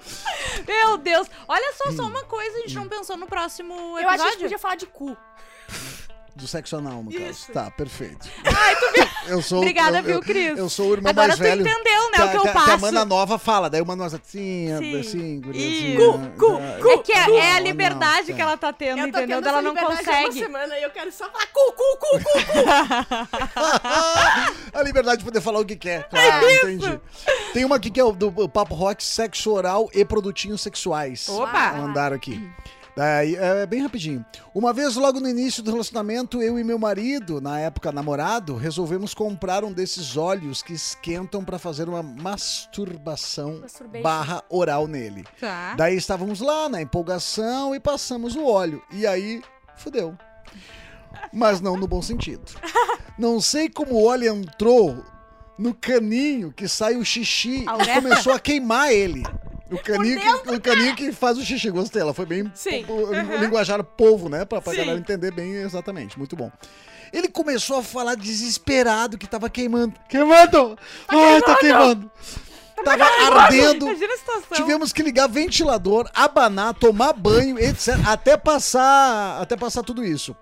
[0.67, 1.29] Meu Deus.
[1.49, 4.11] Olha só, só uma coisa, a gente não pensou no próximo Eu episódio.
[4.11, 5.17] acho que a gente podia falar de cu.
[6.35, 7.25] Do sexo anal, no caso.
[7.25, 7.53] Isso.
[7.53, 8.27] Tá, perfeito.
[9.29, 10.59] Eu sou, Obrigada, eu, viu, eu- Cris?
[10.59, 11.61] Eu sou o irmão Agora mais tu velho.
[11.61, 12.71] entendeu, né, que, o que eu passo.
[12.73, 14.99] a mana nova fala, daí uma nova assim, Sim.
[15.01, 15.97] assim, guriazinha.
[15.97, 16.79] Cu, cu, tá.
[16.83, 16.89] cu.
[16.91, 19.37] É que é, é a liberdade não, que ela tá tendo, Eu tô entendeu?
[19.39, 20.45] tendo Ela essa não liberdade há uma consegue.
[20.45, 22.31] semana e eu quero só falar cu, cu, cu, cu.
[24.79, 27.01] a liberdade de poder falar o que quer, claro, entendi.
[27.53, 31.29] Tem uma aqui que é o do Papo Rock, sexo oral e produtinhos sexuais.
[31.29, 31.73] Opa!
[31.75, 32.51] Mandaram aqui.
[32.97, 34.25] Daí, é bem rapidinho.
[34.55, 39.15] Uma vez, logo no início do relacionamento, eu e meu marido, na época namorado, resolvemos
[39.15, 43.63] comprar um desses óleos que esquentam pra fazer uma masturbação
[44.03, 45.25] barra oral nele.
[45.41, 45.75] Tá.
[45.75, 48.83] Daí estávamos lá na empolgação e passamos o óleo.
[48.93, 49.43] E aí,
[49.77, 50.17] fudeu.
[51.33, 52.45] Mas não no bom sentido.
[53.19, 55.03] Não sei como o óleo entrou
[55.59, 59.23] no caninho que sai o xixi A e começou a queimar ele.
[59.75, 61.71] O caninho, que, o caninho que faz o xixi.
[61.71, 62.85] Gostei, ela foi bem Sim.
[62.85, 64.45] po- po- linguajar povo, né?
[64.45, 64.79] Pra, pra Sim.
[64.81, 66.19] galera entender bem exatamente.
[66.19, 66.51] Muito bom.
[67.13, 69.95] Ele começou a falar desesperado que tava queimando.
[70.09, 70.79] Queimando!
[71.09, 72.11] Ai, tá queimando!
[72.85, 73.87] Tava ardendo.
[73.87, 74.57] Imagina a situação.
[74.57, 77.95] Tivemos que ligar ventilador, abanar, tomar banho, etc.
[78.07, 80.35] Até passar, até passar tudo isso.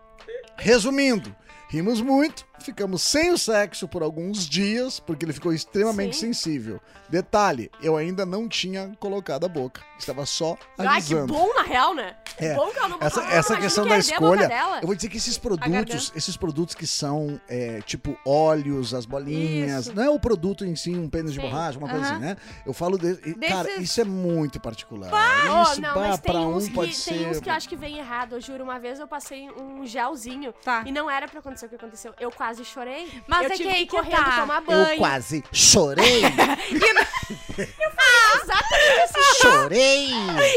[0.57, 1.35] Resumindo,
[1.69, 6.33] rimos muito, ficamos sem o sexo por alguns dias, porque ele ficou extremamente Sim.
[6.33, 6.81] sensível.
[7.09, 9.83] Detalhe, eu ainda não tinha colocado a boca.
[9.99, 11.33] Estava só Ai, que alisando.
[11.35, 12.17] bom, na real, né?
[12.39, 12.55] É.
[12.55, 15.09] Bom que ela não Essa, botou- essa questão que da boca escolha, eu vou dizer
[15.09, 19.95] que esses produtos, esses produtos que são é, tipo óleos, as bolinhas, Isso.
[19.95, 21.47] não é o produto em si, um pênis de Sim.
[21.47, 22.15] borracha, uma coisa Aham.
[22.15, 22.37] assim, né?
[22.65, 25.11] Eu falo de, cara, isso é muito particular.
[25.13, 27.29] Oh, isso não, bah, mas tem uns, um que, pode tem ser.
[27.29, 28.37] uns que eu acho que vem errado.
[28.37, 30.83] Eu juro, uma vez eu passei um gelzinho Tá.
[30.87, 32.15] e não era pra acontecer o que aconteceu.
[32.19, 33.23] Eu quase chorei.
[33.27, 34.41] Mas eu é tive que aí que correndo tá.
[34.41, 34.99] tomar Eu banho.
[34.99, 36.23] quase chorei,
[37.59, 39.43] Exatamente assim.
[39.43, 40.11] chorei.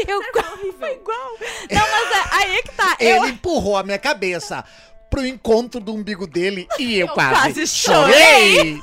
[0.06, 0.22] Eu
[0.78, 1.30] foi igual.
[1.70, 2.96] Não, mas é- aí é que tá.
[2.98, 4.64] Ele Eu, empurrou a minha cabeça
[5.10, 8.80] pro encontro do umbigo dele e eu, Eu quase, quase chorei.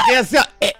[0.00, 0.44] Fiquei assim, ó.
[0.60, 0.74] é,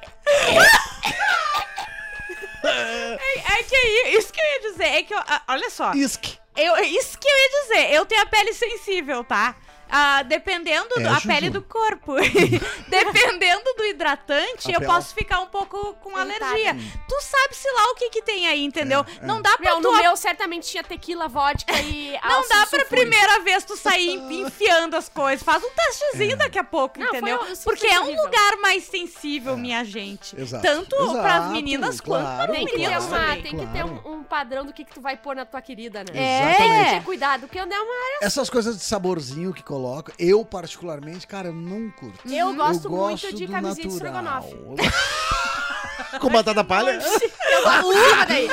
[3.60, 6.38] é que aí, isso que eu ia dizer, é que eu, ah, olha só, isque.
[6.56, 9.54] eu, isso que eu ia dizer, eu tenho a pele sensível, tá?
[9.90, 12.14] Ah, dependendo É, da pele do corpo,
[12.88, 16.74] dependendo do hidratante, A eu pele- posso ficar um pouco com alergia.
[17.08, 19.04] Tu sabe se lá o que que tem aí, entendeu?
[19.20, 19.26] É, é.
[19.26, 22.58] Não dá pra Meu, tu no meu certamente tinha tequila, vodka e Não dá pra
[22.66, 22.88] sulfúrico.
[22.90, 25.42] primeira vez tu sair enfiando as coisas.
[25.42, 27.38] Faz um testezinho daqui a pouco, Não, foi entendeu?
[27.38, 28.24] horrível, Porque foi é um horrível.
[28.24, 30.38] lugar mais sensível, minha gente.
[30.40, 30.62] Exato.
[30.62, 33.42] Tanto Exato, pras meninas quanto para meninas uma, também.
[33.42, 36.00] tem que ter um, um padrão do que, que tu vai pôr na tua querida,
[36.00, 36.06] né?
[36.14, 36.14] É.
[36.14, 36.90] Tem que Exatamente.
[36.98, 41.52] ter cuidado, porque dei uma Essas coisas de saborzinho que coloca, eu particularmente, cara, eu
[41.54, 42.18] não curto.
[42.28, 44.44] Eu gosto muito gosto de do camisinha de natural.
[44.44, 46.18] estrogonofe.
[46.18, 46.90] com batata palha?
[47.00, 47.92] Eu gosto
[48.28, 48.48] daí.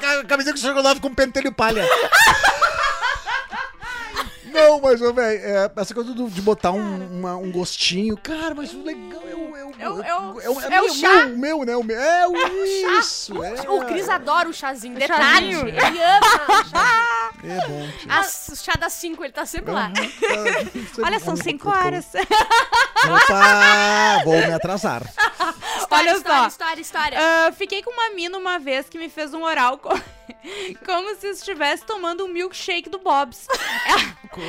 [0.00, 1.86] Ca- Camisinha de estrogonofe com pentelho palha.
[4.52, 8.72] Não, mas, velho, é, essa coisa do- de botar um, uma- um gostinho, cara, mas
[8.72, 9.42] o legal é o.
[9.56, 11.26] É o, É o- é o- é o- é o meu, chá.
[11.26, 11.76] Meu, meu, né?
[11.76, 12.64] O meu, é o
[12.98, 13.42] isso.
[13.42, 14.94] É, O Cris adora o chazinho.
[14.94, 15.54] O Detalhe.
[15.54, 17.32] Ele ama.
[17.42, 17.88] é bom.
[17.98, 18.12] tio.
[18.12, 19.88] As, o chá das 5, ele tá sempre lá.
[19.88, 20.86] Uhum.
[21.04, 22.06] Olha, são cinco horas.
[23.04, 25.02] Opa, vou me atrasar.
[25.90, 26.46] Olha história, só.
[26.48, 27.18] História, história.
[27.20, 29.98] Ah, fiquei com uma mina uma vez que me fez um oral co-
[30.86, 33.46] como se estivesse tomando um milkshake do Bob's.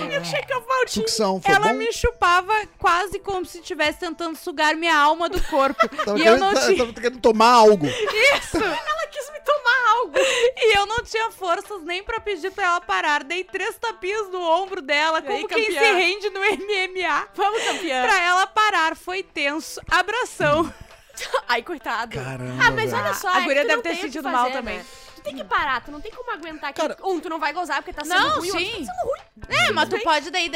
[0.08, 1.08] Milkshake Ovaltine.
[1.08, 1.74] Sucção, foi Ela bom?
[1.74, 5.88] me chupava quase como se estivesse tentando sugar minha alma do corpo.
[6.06, 7.86] Tava e eu não tava- tinha tava querendo tomar algo.
[7.86, 8.58] isso.
[8.58, 10.13] Ela quis me tomar algo.
[10.17, 13.24] E eu não tinha forças nem pra pedir pra ela parar.
[13.26, 15.82] Dei três tapinhas no ombro dela, E aí, como quem campeã?
[15.82, 17.28] se rende no MMA.
[17.36, 18.04] Vamos, campeã.
[18.04, 18.96] Pra ela parar.
[18.96, 19.82] Foi tenso.
[19.91, 20.74] Abração.
[21.48, 22.15] Ai, coitado.
[22.15, 23.04] Caramba, Ah, mas velho.
[23.04, 23.28] olha só.
[23.28, 24.52] A é guria deve ter sentido fazer, mal né?
[24.56, 24.82] também.
[25.24, 27.54] Tu tem que parar, tu não tem como aguentar que Cara- um, tu não vai
[27.54, 28.86] gozar porque tá sendo Não, ruim, outro sim.
[28.86, 29.58] tá sendo ruim.
[29.58, 30.52] É, mas tu pode daí,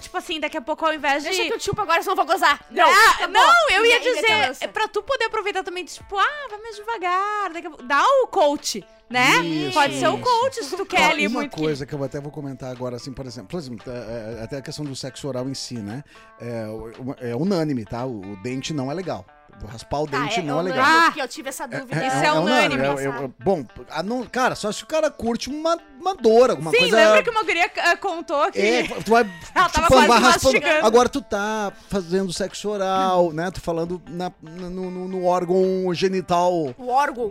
[0.00, 1.30] tipo assim, daqui a pouco ao invés de...
[1.30, 2.64] Deixa que eu chupo agora, senão eu vou gozar.
[2.70, 3.28] Não, Ah, acabou.
[3.42, 7.52] não, eu ia dizer, é pra tu poder aproveitar também, tipo, ah, vai mais devagar,
[7.52, 9.38] daqui a pouco- dá o coach, né?
[9.44, 11.56] Isso, Pode ser o coach se tu quer ali uma muito.
[11.56, 14.56] coisa que eu até vou comentar agora, assim, por exemplo, por exemplo, é, é, até
[14.58, 16.04] a questão do sexo oral em si, né?
[16.40, 18.06] É, é unânime, tá?
[18.06, 19.26] O, o dente não é legal.
[19.70, 20.84] Raspar o Tá, dente é, não é eu legal.
[20.98, 22.06] lembro que eu tive essa dúvida.
[22.06, 22.82] Isso é um unânime.
[22.82, 26.50] é- é- é- bom, a não- cara, só se o cara curte uma, uma dor,
[26.50, 26.96] alguma Sim, coisa.
[26.96, 28.58] lembra que uma guria eh, contou que.
[28.60, 29.22] É, tu vai.
[29.54, 30.54] Ela tipo, tava quase vai raspando.
[30.54, 30.86] mastigando.
[30.86, 33.50] Agora tu tá fazendo sexo oral, né?
[33.50, 35.62] Tu falando na- no, no- no órgão
[35.94, 36.74] genital.
[36.76, 37.30] O órgão.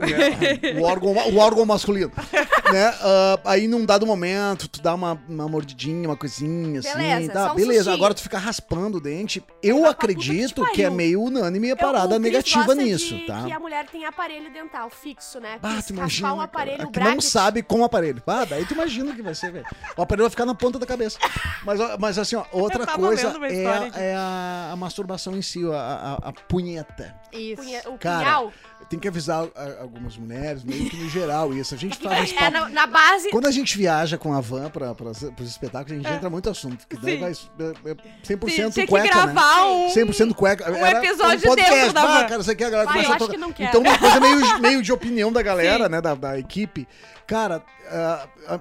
[0.80, 2.12] o, órgão, o órgão masculino.
[2.72, 2.94] né?
[3.02, 6.94] Ah, aí num dado momento, tu dá uma, uma mordidinha, uma coisinha assim.
[6.98, 7.48] Beleza, tá?
[7.48, 7.96] só um Beleza, sustinho.
[7.96, 9.44] agora tu fica raspando o dente.
[9.62, 13.16] Eu que acredito te que é meio unânime a parada o Cris negativa gosta nisso,
[13.16, 13.44] de tá?
[13.44, 15.60] Que a mulher tem aparelho dental fixo, né?
[15.62, 16.34] Ah, tu imagina.
[16.34, 18.22] um aparelho cara, o que não sabe com o aparelho.
[18.28, 19.66] Ah, daí tu imagina que vai ser, velho.
[19.98, 21.18] O aparelho vai ficar na ponta da cabeça.
[21.64, 24.00] Mas, mas assim, ó, outra coisa é, aqui.
[24.00, 27.16] é a, a masturbação em si, a, a- a punheta.
[27.32, 27.62] Isso.
[27.62, 28.54] Punha- O Cara, punhal.
[28.90, 31.74] Tem que avisar a- algumas mulheres, meio que no geral, isso.
[31.74, 32.52] A gente faz esse É, papo.
[32.52, 33.30] na, na base.
[33.30, 36.86] Quando a gente viaja com a van para os espetáculos, a gente entra muito assunto.
[36.88, 37.20] Que daí Sim.
[37.20, 37.96] vai é, é
[38.26, 39.34] 100% Sim, tinha que cueca, né?
[39.34, 39.88] gravar um.
[39.88, 40.72] 100% cueca.
[40.72, 42.28] um episódio dentro da ah, van.
[42.28, 43.64] cara, isso aqui a galera Vai, começa eu a tocar.
[43.64, 45.92] Então, uma coisa meio, meio de opinião da galera, Sim.
[45.92, 46.02] né?
[46.02, 46.88] Da, da equipe.
[47.28, 48.60] Cara, ah, ah,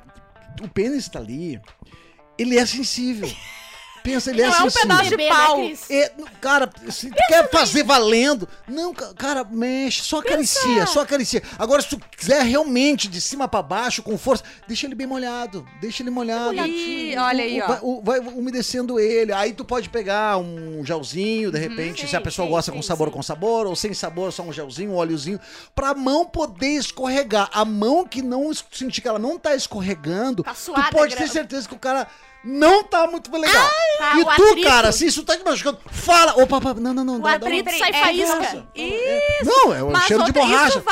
[0.63, 1.61] o pênis tá ali.
[2.39, 3.29] Ele é sensível.
[4.03, 4.89] Pensa, ele é Não é um sensível.
[4.89, 5.71] pedaço de né, pau.
[5.91, 11.43] É, cara, se tu quer fazer valendo, não, ca- cara, mexe, só acaricia, só acaricia.
[11.59, 15.67] Agora, se tu quiser realmente de cima pra baixo, com força, deixa ele bem molhado,
[15.81, 16.55] deixa ele molhado.
[16.55, 17.67] Ih, olha aí, ó.
[17.67, 21.63] Vai, o- vai umedecendo ele, aí tu pode pegar um gelzinho, de Uhum.
[21.69, 23.13] repente, Sim, se a pessoa sim, gosta sim, com sabor, sim.
[23.15, 25.39] com sabor, ou sem sabor, só um gelzinho, um óleozinho,
[25.75, 27.51] pra mão poder escorregar.
[27.53, 31.25] A mão que não sentir que ela não tá escorregando, Tá suada, tu pode ter
[31.25, 32.07] gra- certeza que o cara
[32.45, 33.69] não tá muito legal.
[33.99, 34.69] Tá, e tu, atrito.
[34.69, 36.33] cara, se isso tá te machucando, fala.
[36.43, 37.17] Opa, opa, não, não, não.
[37.17, 38.67] O dá- dá uma- atrito sai É, faísca.
[38.75, 39.45] Isso.
[39.45, 40.83] Não, é o Mas cheiro de borracha.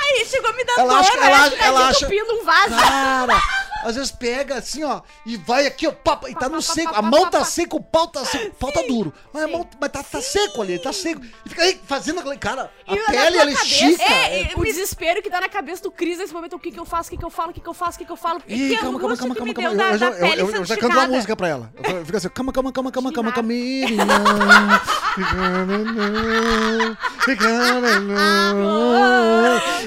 [0.00, 1.26] Aí chegou a me dar Ela dor, acha, né?
[1.32, 2.06] ela, Tá ela acha.
[2.08, 2.70] um vaso.
[2.76, 3.42] Cara,
[3.84, 6.94] às vezes pega assim, ó, e vai aqui, ó, pá, e tá no seco.
[6.94, 9.12] A mão tá seca, o pau tá seco, o pau tá duro.
[9.32, 11.20] Mas a mão mas tá, tá seco ali, tá seco.
[11.44, 12.38] E fica aí fazendo aquele.
[12.38, 14.02] Cara, a E pele ela estica.
[14.02, 16.56] é, é- o desespero que dá na cabeça do Cris nesse momento.
[16.56, 17.96] O que que eu faço, o que que eu falo, o que que eu faço,
[17.96, 18.40] o que que eu falo.
[18.48, 19.70] Ih, calma, calma, calma, calma, calma.
[19.70, 21.72] Eu, já, eu, eu já canto uma música pra ela.
[21.82, 23.52] Eu fico assim, calma, calma, calma, calma, calma, calma.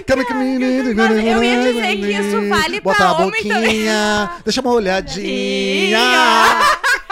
[0.06, 0.26] Calma,
[1.22, 3.56] eu ia dizer que isso vale pra a homem boquinha,
[3.93, 4.41] também.
[4.43, 6.00] deixa uma olhadinha.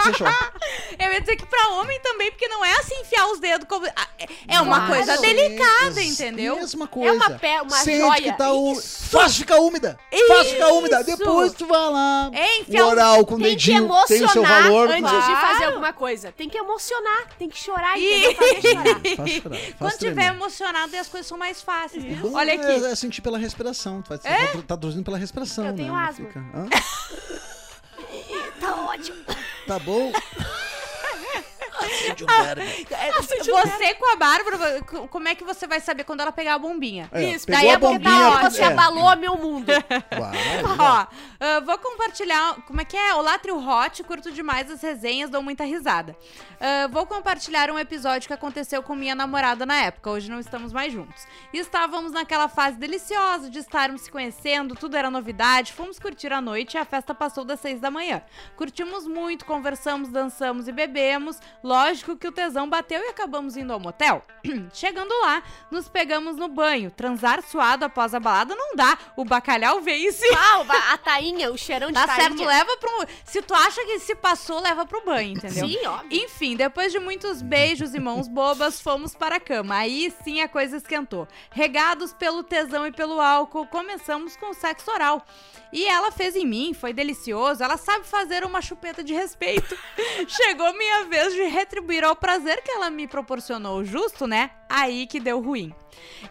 [0.06, 0.26] Fechou.
[0.98, 3.86] Eu ia dizer que pra homem também, porque não é assim enfiar os dedos como.
[3.86, 4.94] Ah, é- É uma Claro.
[4.94, 6.56] coisa Isso, delicada, isso, entendeu?
[6.56, 7.08] Mesma coisa.
[7.10, 8.22] É uma pé, uma Sente joia.
[8.22, 8.72] que tá o...
[8.72, 9.08] Isso.
[9.10, 9.98] Faz ficar úmida.
[10.28, 11.00] Faz ficar úmida.
[11.00, 11.16] Isso.
[11.16, 12.30] Depois tu vai lá.
[12.32, 14.88] É, enfiar o oral com o Tem que dedinho tem o seu emocionar valor.
[14.90, 15.34] antes Claro.
[15.34, 16.32] de fazer alguma coisa.
[16.32, 18.34] Tem que emocionar, tem que chorar, entendeu?
[18.34, 18.84] Fazer chorar.
[19.16, 20.34] Faz chorar, faz Quando tiver tremer.
[20.34, 22.04] emocionado, aí as coisas são mais fáceis.
[22.18, 22.84] Bom Olha é- aqui.
[22.86, 24.00] É, sentir pela respiração.
[24.02, 25.76] Tu vai tá, tá traduzindo pela respiração, Eu né?
[25.76, 26.26] tenho asma.
[26.26, 26.40] fica-?
[26.40, 27.16] Tá.
[29.66, 30.12] Tá bom?
[32.12, 32.86] Acende verme.
[32.96, 36.54] É, Você com a Bárbara, co- como é que você vai saber quando ela pegar
[36.54, 37.08] a bombinha?
[37.12, 38.66] É, Isso, daí a é porque bombinha, tá, ó, você é.
[38.66, 39.70] abalou meu mundo.
[40.18, 41.06] Uau, Ó,
[41.40, 42.56] ah, vou compartilhar.
[42.66, 43.14] Como é que é?
[43.14, 46.16] Olá, Trio Hot, curto demais as resenhas, dou muita risada.
[46.60, 50.10] Ah, vou compartilhar um episódio que aconteceu com minha namorada na época.
[50.10, 51.26] Hoje não estamos mais juntos.
[51.52, 55.72] E estávamos naquela fase deliciosa de estarmos se conhecendo, tudo era novidade.
[55.72, 58.22] Fomos curtir a noite e a festa passou das seis da manhã.
[58.56, 61.38] Curtimos muito, conversamos, dançamos e bebemos.
[61.62, 64.22] Lógico que o tesão bateu e acabamos indo ao motel.
[64.72, 66.90] Chegando lá, nos pegamos no banho.
[66.90, 68.98] Transar suado após a balada não dá.
[69.16, 72.28] O bacalhau e Ah, o ba- a tainha, o cheirão de Tá tainha.
[72.28, 73.06] certo, leva pro.
[73.24, 75.66] Se tu acha que se passou, leva pro banho, entendeu?
[75.68, 76.08] Sim, óbvio.
[76.24, 79.76] Enfim, depois de muitos beijos e mãos bobas, fomos para a cama.
[79.76, 81.26] Aí sim a coisa esquentou.
[81.50, 85.24] Regados pelo tesão e pelo álcool, começamos com o sexo oral.
[85.72, 87.62] E ela fez em mim, foi delicioso.
[87.62, 89.76] Ela sabe fazer uma chupeta de respeito.
[90.28, 91.42] Chegou minha vez de
[91.76, 94.50] retribuir ao prazer que ela me proporcionou, justo, né?
[94.68, 95.72] Aí que deu ruim.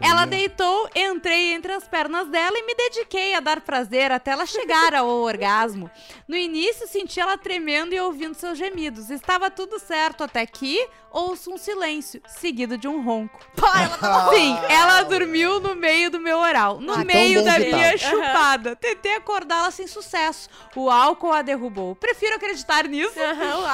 [0.00, 0.26] Ela Olha.
[0.26, 4.94] deitou, entrei entre as pernas dela e me dediquei a dar prazer até ela chegar
[4.94, 5.90] ao orgasmo.
[6.28, 9.10] No início, senti ela tremendo e ouvindo seus gemidos.
[9.10, 13.40] Estava tudo certo até que ouço um silêncio, seguido de um ronco.
[13.56, 17.54] Pô, ela tá Sim, ela dormiu no meio do meu oral, no Ah, meio da
[17.54, 17.58] tá.
[17.58, 17.98] minha Aham.
[17.98, 18.76] chupada.
[18.76, 20.48] Tentei acordá-la sem sucesso.
[20.76, 21.96] O álcool a derrubou.
[21.96, 23.14] Prefiro acreditar nisso.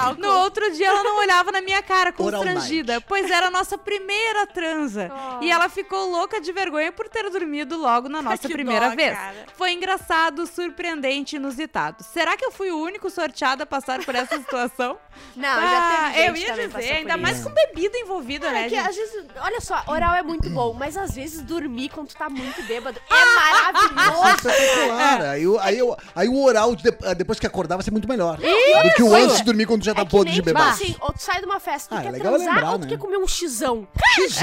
[0.04, 0.22] Álcool.
[0.22, 4.46] No outro dia ela não olhava na minha cara, constrangida, pois era a nossa primeira
[4.52, 5.10] transa.
[5.40, 5.42] Oh.
[5.42, 8.96] E ela ficou louca de vergonha por ter dormido logo na nossa Que primeira dó,
[8.96, 9.16] vez.
[9.16, 9.46] cara.
[9.56, 12.02] Foi engraçado, surpreendente e inusitado.
[12.04, 14.96] Será que eu fui o único sorteado a passar por essa situação?
[15.36, 17.48] Não, já Ah, teve gente eu ia também dizer, ainda mais isso.
[17.48, 18.88] com bebida envolvida, né, É que gente?
[18.88, 22.28] às vezes, olha só, oral é muito bom, mas às vezes dormir quando tu tá
[22.30, 24.48] muito bêbado é Ah, maravilhoso.
[24.48, 25.20] Espetacular.
[25.22, 28.36] Aí, o- aí, o- aí o oral, de- depois que acordar, vai ser muito melhor.
[28.38, 30.62] Do que o antes de dormir quando já tá É podre de tipo beber.
[30.62, 32.78] assim, ou tu sai de uma festa, tu Ah, é quer legal transar lembrar, ou
[32.78, 32.88] tu né?
[32.90, 33.86] quer comer um xizão?
[34.14, 34.41] Xizão,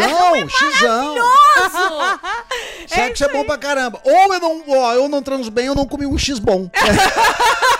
[0.49, 1.15] xizão.
[2.87, 3.99] Sexo é bom pra caramba.
[4.03, 6.69] Ou eu não, ó, eu não transo bem, eu não comi um X bom.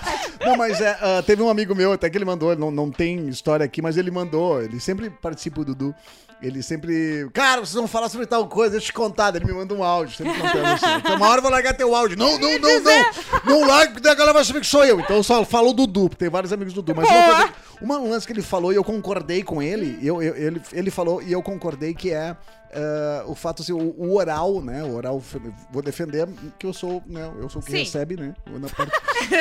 [0.44, 3.28] não, mas é, ah, teve um amigo meu até que ele mandou, não, não tem
[3.28, 5.94] história aqui, mas ele mandou, ele sempre participa do Dudu.
[6.40, 7.30] Ele sempre.
[7.32, 9.32] Cara, vocês vão falar sobre tal coisa, deixa eu te contar.
[9.36, 10.86] Ele me manda um áudio, sempre contando assim.
[10.98, 12.18] Então, uma hora eu vou largar teu áudio.
[12.18, 13.60] Não, não, não, não.
[13.60, 14.98] Não larga, porque a galera vai saber que sou eu.
[14.98, 17.00] Então eu só falo Dudu, porque tem vários amigos do Dudu.
[17.00, 20.34] Mas uma, coisa, uma lance que ele falou e eu concordei com ele, eu, eu-
[20.34, 22.36] ele, ele falou e eu concordei que é.
[22.72, 24.82] Eh, o fato assim, o, o oral, né?
[24.82, 25.22] O oral,
[25.70, 26.26] vou defender
[26.58, 27.30] que eu sou, né?
[27.40, 27.78] Eu sou o que Sim.
[27.78, 28.34] recebe, né?
[28.52, 28.92] Eu na parte-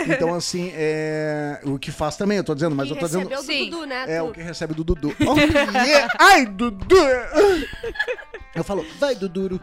[0.10, 3.42] Então, assim, é, o que faz também, eu tô dizendo, mas Quem eu tô dizendo.
[3.42, 3.70] Sim.
[3.70, 4.06] do Dudu, né?
[4.08, 5.16] É Tu- o que recebe do Dudu.
[5.28, 6.14] Oh, yeah.
[6.20, 6.96] Ai, Dudu!
[8.54, 9.60] Eu falo, vai, Duduro.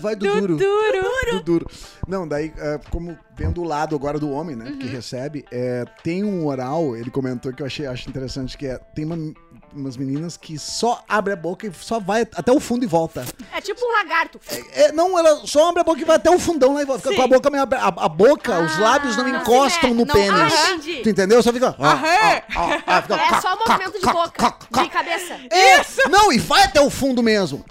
[0.00, 0.56] Vai, Duduro.
[0.56, 1.00] Duro.
[1.32, 1.66] Duduro.
[2.08, 4.78] Não, daí, é, como vendo o lado agora do homem, né, Uhum.
[4.78, 8.78] que recebe, é, tem um oral, ele comentou que eu achei acho interessante, que é,
[8.94, 9.32] tem uma-
[9.74, 13.24] umas meninas que só abre a boca e só vai até o fundo e volta.
[13.54, 14.38] É tipo um lagarto.
[14.72, 17.08] É, não, ela só abre a boca e vai até o fundão lá e volta.
[17.08, 17.16] Sim.
[17.16, 17.86] com a boca meio aberta.
[17.86, 20.52] A, a boca, os lábios não não encostam no não- pênis.
[20.54, 20.78] Ah.
[21.02, 21.42] Tu entendeu?
[21.42, 21.74] Só fica...
[21.78, 23.02] Aham.
[23.02, 25.38] fica É só coc, movimento de boca, de cabeça.
[25.80, 26.08] Isso!
[26.10, 27.64] Não, e vai até o fundo mesmo.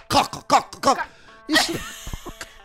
[1.47, 1.73] Isso,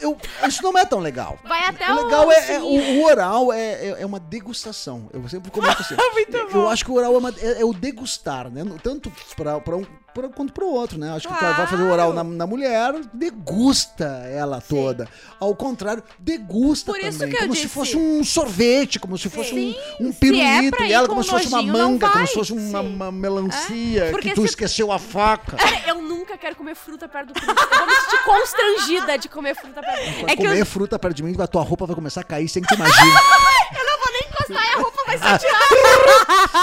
[0.07, 0.17] eu,
[0.49, 1.39] isso não é tão legal.
[1.45, 2.65] Vai até o o legal é, é- sininho.
[2.65, 5.09] o, o oral é, é, é uma degustação.
[5.13, 5.95] Eu sempre comento assim.
[6.33, 6.69] Eu bom.
[6.69, 8.63] acho que o oral é, uma- é- é o degustar, né?
[8.83, 9.85] Tanto pra um
[10.21, 11.13] pra- quanto pro outro, né?
[11.15, 15.09] Acho que tu vai fazer o oral na, na mulher, degusta ela toda.
[15.39, 17.29] Ao contrário, degusta Por também.
[17.31, 17.69] que como se disse.
[17.75, 20.77] fosse um sorvete, como se fosse um, um se é pirulito.
[20.77, 22.95] pra e ela com como se fosse uma manga, como se fosse uma, Sim.
[22.95, 25.57] uma melancia, É, porque que tu se- esqueceu a faca.
[25.67, 27.47] Cara, eu nunca quero comer fruta perto do Cris.
[27.49, 30.15] Eu vou me sentir constrangida de comer fruta perto do Cris.
[30.23, 32.25] Vai É que comer eu- fruta perto de mim, a tua roupa vai começar a
[32.25, 33.11] cair sem que tu imagine.
[33.77, 35.67] Eu não vou nem encostar e a roupa vai ser tirada.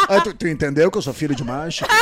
[0.09, 1.83] Ah, tu, tu entendeu que eu sou filho de macho?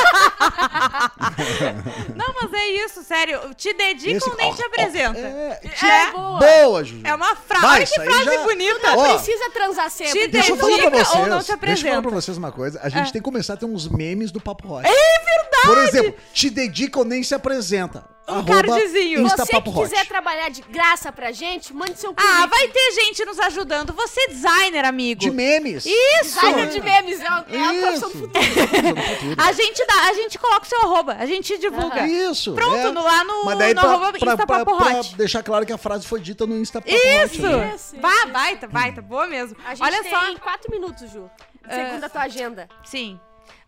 [2.16, 3.40] Não, mas é isso, sério.
[3.56, 5.20] Te dedicam Esse- ou nem te apresenta.
[5.20, 6.40] É, É, boa.
[6.40, 7.02] boa, Juju.
[7.06, 7.62] É uma frase.
[7.66, 8.96] Vai, Olha que frase já- bonita.
[8.98, 10.20] Ó, Precisa transar sempre.
[10.22, 11.20] Te Deixa eu falar pra dedica vocês.
[11.20, 12.02] ou não te deixa eu falar apresenta.
[12.02, 12.80] pra vocês uma coisa.
[12.84, 13.12] A gente É.
[13.12, 14.86] tem que começar a ter uns memes do Papo Hot.
[14.88, 15.52] É verdade!
[15.66, 18.04] Por exemplo, te dedica ou nem se apresenta.
[18.28, 19.24] Um cardzinho.
[19.28, 19.82] Você que Hot.
[19.90, 22.44] quiser trabalhar de graça pra gente, mande seu currículo.
[22.44, 23.92] Ah, vai ter gente nos ajudando.
[23.94, 25.20] Você é designer, amigo.
[25.20, 25.86] De memes.
[25.86, 26.36] Isso!
[26.36, 28.20] Designer de memes, é a, é a profissão do Isso.
[28.22, 29.36] futuro.
[29.38, 32.08] A gente dá, a gente coloca o seu arroba, a gente divulga.
[32.08, 32.54] Isso.
[32.54, 32.92] Pronto, é.
[32.92, 35.16] no- lá no, Mas daí no pra, arroba pra, Insta pra- Papo pra Hot.
[35.18, 37.26] deixar claro que a frase foi dita no Insta Papo Hot.
[37.36, 37.42] Isso!
[37.42, 37.74] né?
[37.76, 38.28] Isso, Vá, isso.
[38.30, 39.58] baita, baita, boa mesmo.
[39.66, 40.36] A gente Olha tem só.
[40.40, 41.30] quatro minutos, Ju.
[41.70, 42.70] Segundo a tua agenda.
[42.84, 43.20] Sim.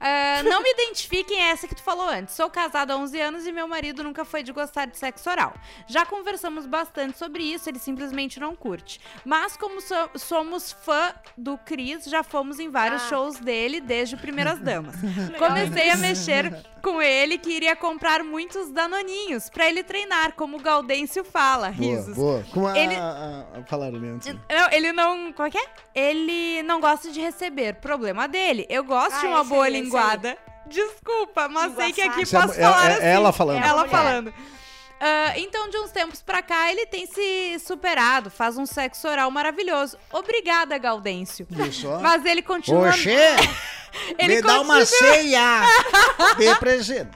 [0.04, 2.36] Ah, não me identifiquem essa que tu falou antes.
[2.36, 5.54] Sou casada há 11 anos e meu marido nunca foi de gostar de sexo oral.
[5.88, 9.00] Já conversamos bastante sobre isso, ele simplesmente não curte.
[9.24, 13.08] Mas como so- somos fã do Cris, já fomos em vários Ah.
[13.10, 14.96] shows dele desde o Primeiras Damas.
[15.40, 20.60] Comecei a mexer com ele que iria comprar muitos danoninhos pra ele treinar, como o
[20.62, 21.72] Gaudêncio fala.
[21.72, 22.16] Boa, Risos.
[22.16, 22.44] boa.
[22.52, 24.34] Como a, Ele- a, a, falaram ali antes.
[24.34, 25.32] Não, ele não.
[25.32, 25.66] Qual que é?
[25.96, 27.76] Ele não gosta de receber.
[27.76, 28.66] Problema dele.
[28.70, 29.74] Eu gosto Ah, de uma boa aí,
[30.68, 33.06] Desculpa, mas sei que aqui Isso é- posso é- falar é assim.
[33.06, 33.64] ela falando.
[33.64, 34.34] É Ela falando.
[35.06, 39.30] Ah, então, de uns tempos pra cá, ele tem se superado, faz um sexo oral
[39.30, 39.98] maravilhoso.
[40.12, 41.46] Obrigada, Gaudêncio.
[41.74, 42.00] Só?
[42.00, 42.88] Mas ele continua.
[42.90, 43.18] Oxê,
[44.18, 45.62] ele me dá uma continua- ceia
[46.38, 47.12] de presente.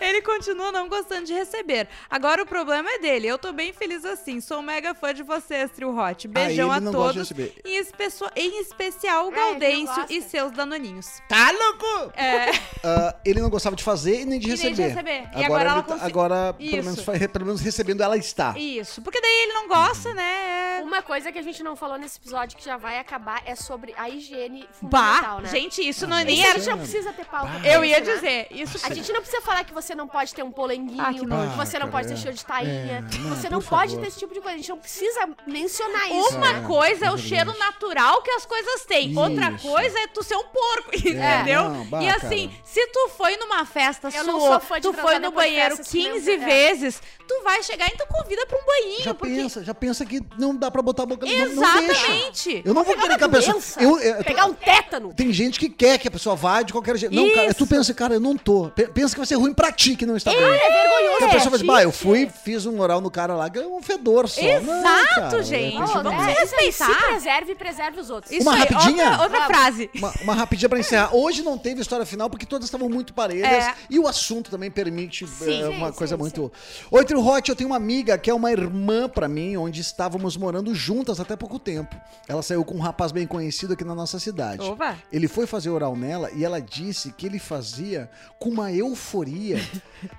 [0.00, 1.88] Ele continua não gostando de receber.
[2.08, 3.26] Agora o problema é dele.
[3.26, 4.40] Eu tô bem feliz assim.
[4.40, 6.26] Sou mega fã de vocês, Trio Hot.
[6.28, 7.16] Beijão Ah, a gosta de todos.
[7.16, 7.60] receber.
[7.64, 10.12] Em, especio- em especial o É, Gaudêncio gosta.
[10.12, 11.20] e seus danoninhos.
[11.28, 12.12] Tá louco?
[12.16, 12.50] É.
[12.86, 14.88] Ah, ele não gostava de fazer e nem de E nem de receber.
[15.22, 15.38] receber.
[15.40, 17.00] E agora ela consi- agora, pelo menos,
[17.32, 18.52] pelo menos recebendo, ela está.
[18.58, 19.00] Isso.
[19.00, 20.80] Porque daí ele não gosta, né?
[20.80, 23.54] É- Uma coisa que a gente não falou nesse episódio que já vai acabar é
[23.56, 25.50] sobre a higiene Bah, fundamental, né?
[25.50, 26.58] gente, isso Ah, não é nem Isso a era.
[26.58, 27.48] gente não precisa ter pauta.
[27.58, 27.66] Bah.
[27.68, 28.12] Eu ia né?
[28.14, 31.12] dizer, isso A gente não precisa falar que você não pode ter um polenguinho, Ah,
[31.12, 32.16] que que você não Ah, pode ter é.
[32.16, 32.72] cheiro de tainha,
[33.12, 34.02] É, não, você não pode favor.
[34.02, 34.54] ter esse tipo de coisa.
[34.54, 36.36] A gente não precisa mencionar isso.
[36.36, 39.16] Uma É, coisa é, é o cheiro natural que as coisas têm.
[39.16, 39.68] Outra Isso.
[39.68, 41.68] coisa é tu ser um porco, entendeu?
[41.70, 42.60] não, bah, e assim, cara.
[42.64, 46.42] se tu foi numa festa Eu sua, tu foi no banheiro festa, se 15 não-
[46.42, 46.46] é.
[46.46, 49.02] vezes, tu vai chegar e tu convida pra um banhinho.
[49.02, 49.34] Já porque...
[49.34, 51.92] pensa, já pensa que não dá pra botar a boca no não, não deixa.
[52.02, 52.62] Exatamente.
[52.64, 53.52] Eu não vou querer que a pessoa.
[53.52, 53.82] doença.
[53.82, 55.12] Eu, eu- Pegar um tétano.
[55.14, 57.14] Tem gente que quer que a pessoa vá de qualquer jeito.
[57.14, 58.70] Não, cara, tu pensa, cara, eu não tô.
[58.70, 60.40] Pe- Pensa que vai ser ruim pra ti que não está bem.
[60.40, 61.10] É vergonhoso.
[61.14, 62.00] Porque a pessoa vai dizer, bah, eu gente.
[62.00, 64.40] fui, fiz um oral no cara lá, ganhou um fedor só.
[64.40, 64.82] Exato, Não,
[65.14, 65.76] cara, gente.
[65.76, 66.86] é Pô, Vamos é, respeitar.
[66.86, 68.32] Se preserve e preserve os outros.
[68.32, 69.10] Isso Uma aí, rapidinha?
[69.10, 69.90] Outra, outra frase.
[69.94, 71.14] Uma, uma rapidinha pra encerrar.
[71.14, 73.74] Hoje não teve história final porque todas estavam muito parelhas É.
[73.90, 75.62] e o assunto também permite Sim.
[75.62, 76.52] é, uma Sim, coisa sim, muito.
[76.90, 80.36] Oi, Trio Hot, eu tenho uma amiga que é uma irmã pra mim, onde estávamos
[80.36, 81.94] morando juntas até pouco tempo.
[82.28, 84.62] Ela saiu com um rapaz bem conhecido aqui na nossa cidade.
[84.62, 84.96] Opa.
[85.12, 89.60] Ele foi fazer oral nela e ela disse que ele fazia com uma euforia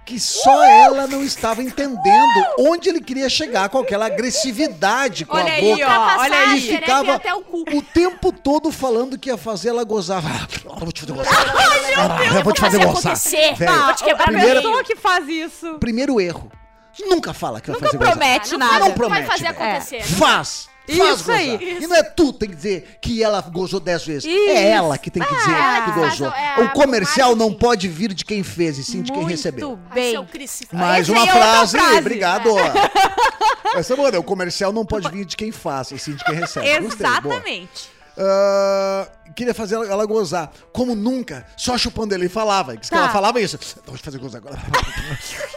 [0.05, 5.51] que só ela não estava entendendo onde ele queria chegar com aquela agressividade com Olha
[5.51, 5.85] a aí, boca.
[5.87, 6.19] ó.
[6.19, 6.57] Olha a aí.
[6.57, 7.63] E ficava até o cu.
[7.73, 10.23] o tempo todo falando que ia fazer ela gozar.
[10.25, 11.33] Ah, eu vou te fazer gozar.
[11.97, 13.11] Ah, eu vou te fazer fazer gozar.
[13.13, 13.55] acontecer.
[13.55, 14.63] Velho, Vou te quebrar a primeira- meio.
[14.63, 15.77] pessoa que faz isso.
[15.79, 16.51] Primeiro erro.
[17.07, 18.13] Nunca fala que vai Nunca fazer gozar.
[18.17, 18.73] promete não, nada.
[18.79, 19.61] Não Vai promete, fazer velho.
[19.61, 20.03] acontecer.
[20.03, 20.69] Faz.
[20.87, 21.35] Faz Isso gozar.
[21.37, 21.77] aí.
[21.81, 24.25] E não é tu que tem que dizer que ela gozou dez vezes.
[24.25, 24.49] Isso.
[24.51, 26.27] É ela que tem que dizer ela que gozou.
[26.27, 29.31] o- é o comercial não pode vir de quem fez, e sim de quem Muito
[29.31, 29.79] recebeu.
[29.89, 30.11] Ai, bem.
[30.11, 30.75] seu crucifixo.
[30.75, 31.77] Mais uma é outra frase.
[31.77, 31.97] frase.
[31.97, 32.49] Obrigado.
[33.75, 34.17] Essa é boa, né?
[34.17, 36.67] O comercial não pode vir de quem faz, e sim de quem recebe.
[36.67, 37.94] Exatamente.
[38.17, 40.51] Ah, queria fazer ela, ela gozar.
[40.71, 42.25] Como nunca, só chupando ele.
[42.25, 42.75] E falava.
[42.77, 43.03] Diz que Tá.
[43.03, 43.57] ela falava isso.
[43.85, 44.55] Vou te fazer gozar agora.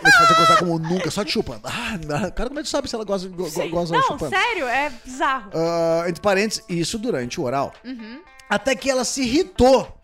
[0.02, 1.62] Vou te fazer gozar como nunca, só te chupando.
[1.64, 2.30] Ah, não.
[2.30, 4.30] cara, como é que tu sabe se ela goza, go, go- goza Não, chupando?
[4.36, 5.50] sério, é bizarro.
[5.54, 7.72] Ah, entre parênteses, isso durante o oral.
[7.84, 8.20] Uhum.
[8.50, 9.96] Até que ela se irritou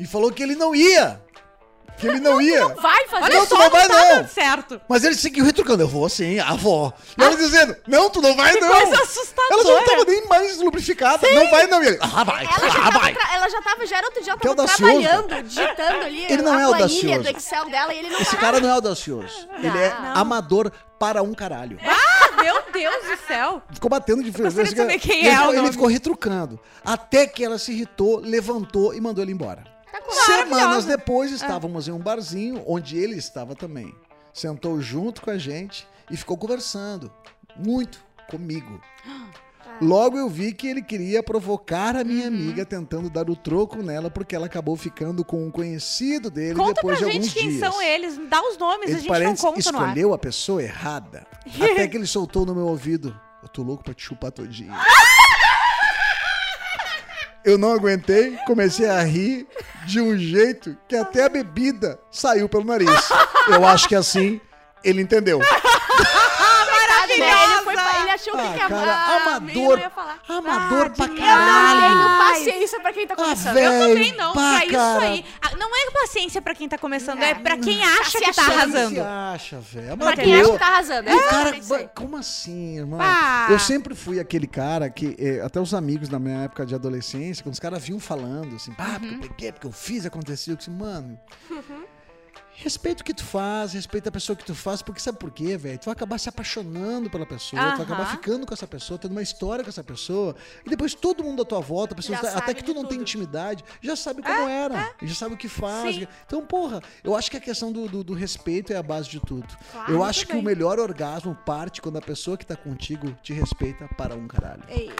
[0.00, 1.20] e falou que ele não ia.
[2.02, 2.66] Que ele não ia.
[2.68, 4.28] Vai fazer Olha Não, tu só, não não vai, tá não.
[4.28, 4.80] certo.
[4.88, 5.82] Mas ele seguiu retrucando.
[5.82, 6.92] Eu vou sim, a avó.
[7.16, 8.68] E ela dizendo: Não, tu não vai, Que não.
[8.68, 9.52] coisa assustadora.
[9.52, 11.30] Ela não tava nem mais lubrificada.
[11.32, 11.82] Não vai, não.
[11.82, 13.14] E ele, ah, vai, Ela já, ah, vai.
[13.14, 16.66] tra- ela já tava, já era outro dia, tava trabalhando, digitando ali Ele não é
[16.66, 17.22] planilha audacioso.
[17.22, 18.40] do Excel dela e ele não Esse parava.
[18.46, 19.48] cara não é audacioso.
[19.58, 20.16] Ele é Não.
[20.16, 21.78] amador para um caralho.
[21.86, 23.62] Ah, meu Deus do céu.
[23.72, 24.52] Ficou batendo de frente.
[24.74, 26.58] saber quem ele, é ele ficou retrucando.
[26.84, 29.64] Até que ela se irritou, levantou e mandou ele embora.
[29.92, 33.94] Tá Semanas depois, estávamos em um barzinho onde ele estava também.
[34.32, 37.12] Sentou junto com a gente e ficou conversando.
[37.56, 38.80] Muito comigo.
[39.80, 44.10] Logo eu vi que ele queria provocar a minha amiga, tentando dar o troco nela,
[44.10, 47.48] porque ela acabou ficando com um conhecido dele Conta depois pra de alguns gente quem
[47.50, 47.60] dias.
[47.60, 48.18] são eles.
[48.28, 51.26] Dá os nomes, a gente não conta escolheu a pessoa errada.
[51.60, 53.18] Até que ele soltou no meu ouvido.
[53.42, 54.72] Eu tô louco pra te chupar todinho.
[57.44, 59.46] Eu não aguentei, comecei a rir
[59.86, 62.88] de um jeito que até a bebida saiu pelo nariz.
[63.48, 64.40] Eu acho que assim
[64.84, 65.40] ele entendeu.
[67.12, 67.61] Coitado,
[68.30, 69.54] achou Ah, que a- cara, a- amador.
[69.72, 70.18] eu ia falar.
[70.28, 71.20] Amador Ah, pra demais.
[71.30, 72.32] Eu não tenho caralho.
[72.32, 73.54] paciência pra quem tá Ah, começando.
[73.54, 73.72] velho.
[73.72, 75.04] Eu também não, Pá, pra isso cara.
[75.06, 75.24] aí.
[75.40, 77.34] Ah, Não é paciência pra quem tá começando, é É.
[77.34, 78.94] pra quem acha que tá arrasando.
[78.94, 79.96] Se acha, velho.
[79.96, 81.08] Pra quem acha que tá arrasando.
[81.08, 81.52] É cara,
[81.94, 82.98] como assim, irmão?
[82.98, 83.46] Pá.
[83.50, 87.42] Eu sempre fui aquele cara que, eh, até os amigos na minha época de adolescência,
[87.44, 90.56] quando os caras vinham falando assim, ah, porque eu peguei, porque eu fiz, aconteceu, eu
[90.56, 91.18] disse, mano.
[92.62, 95.56] Respeita o que tu faz, respeita a pessoa que tu faz, porque sabe por quê,
[95.56, 95.78] velho?
[95.78, 99.10] Tu vai acabar se apaixonando pela pessoa, tu vai acabar ficando com essa pessoa, tendo
[99.12, 102.62] uma história com essa pessoa, e depois todo mundo à tua volta, pessoas, até que
[102.62, 103.02] tu não tem tudo.
[103.02, 105.96] intimidade, já sabe como era, já sabe o que faz.
[105.96, 106.06] Sim.
[106.24, 109.18] Então, porra, eu acho que a questão do, do- do respeito é a base de
[109.18, 109.46] tudo.
[109.72, 113.32] Claro, eu acho que o melhor orgasmo parte quando a pessoa que tá contigo te
[113.32, 114.62] respeita para um caralho.
[114.68, 114.92] Ei,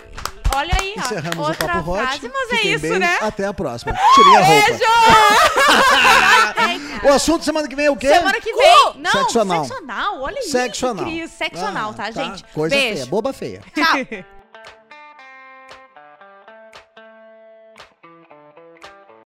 [0.54, 1.00] Olha aí, ó.
[1.00, 2.02] Encerramos o Outra Papo Hot.
[2.02, 2.98] frase, mas é Fiquem isso, bem.
[2.98, 3.18] né?
[3.22, 3.94] Até a próxima.
[4.14, 4.66] Tirei a roupa.
[6.54, 8.08] Tem, O assunto semana que vem é o quê?
[8.08, 8.92] Semana que vem.
[8.96, 9.64] Não, Sexo anal.
[9.64, 10.20] sexo anal.
[10.20, 11.04] Olha Sexo isso, anal.
[11.04, 11.30] Cris.
[11.30, 12.44] Sexo anal, tá, Ah, gente?
[12.52, 12.94] Coisa Beijo.
[12.94, 13.60] feia, boba feia.
[13.74, 14.24] Tchau.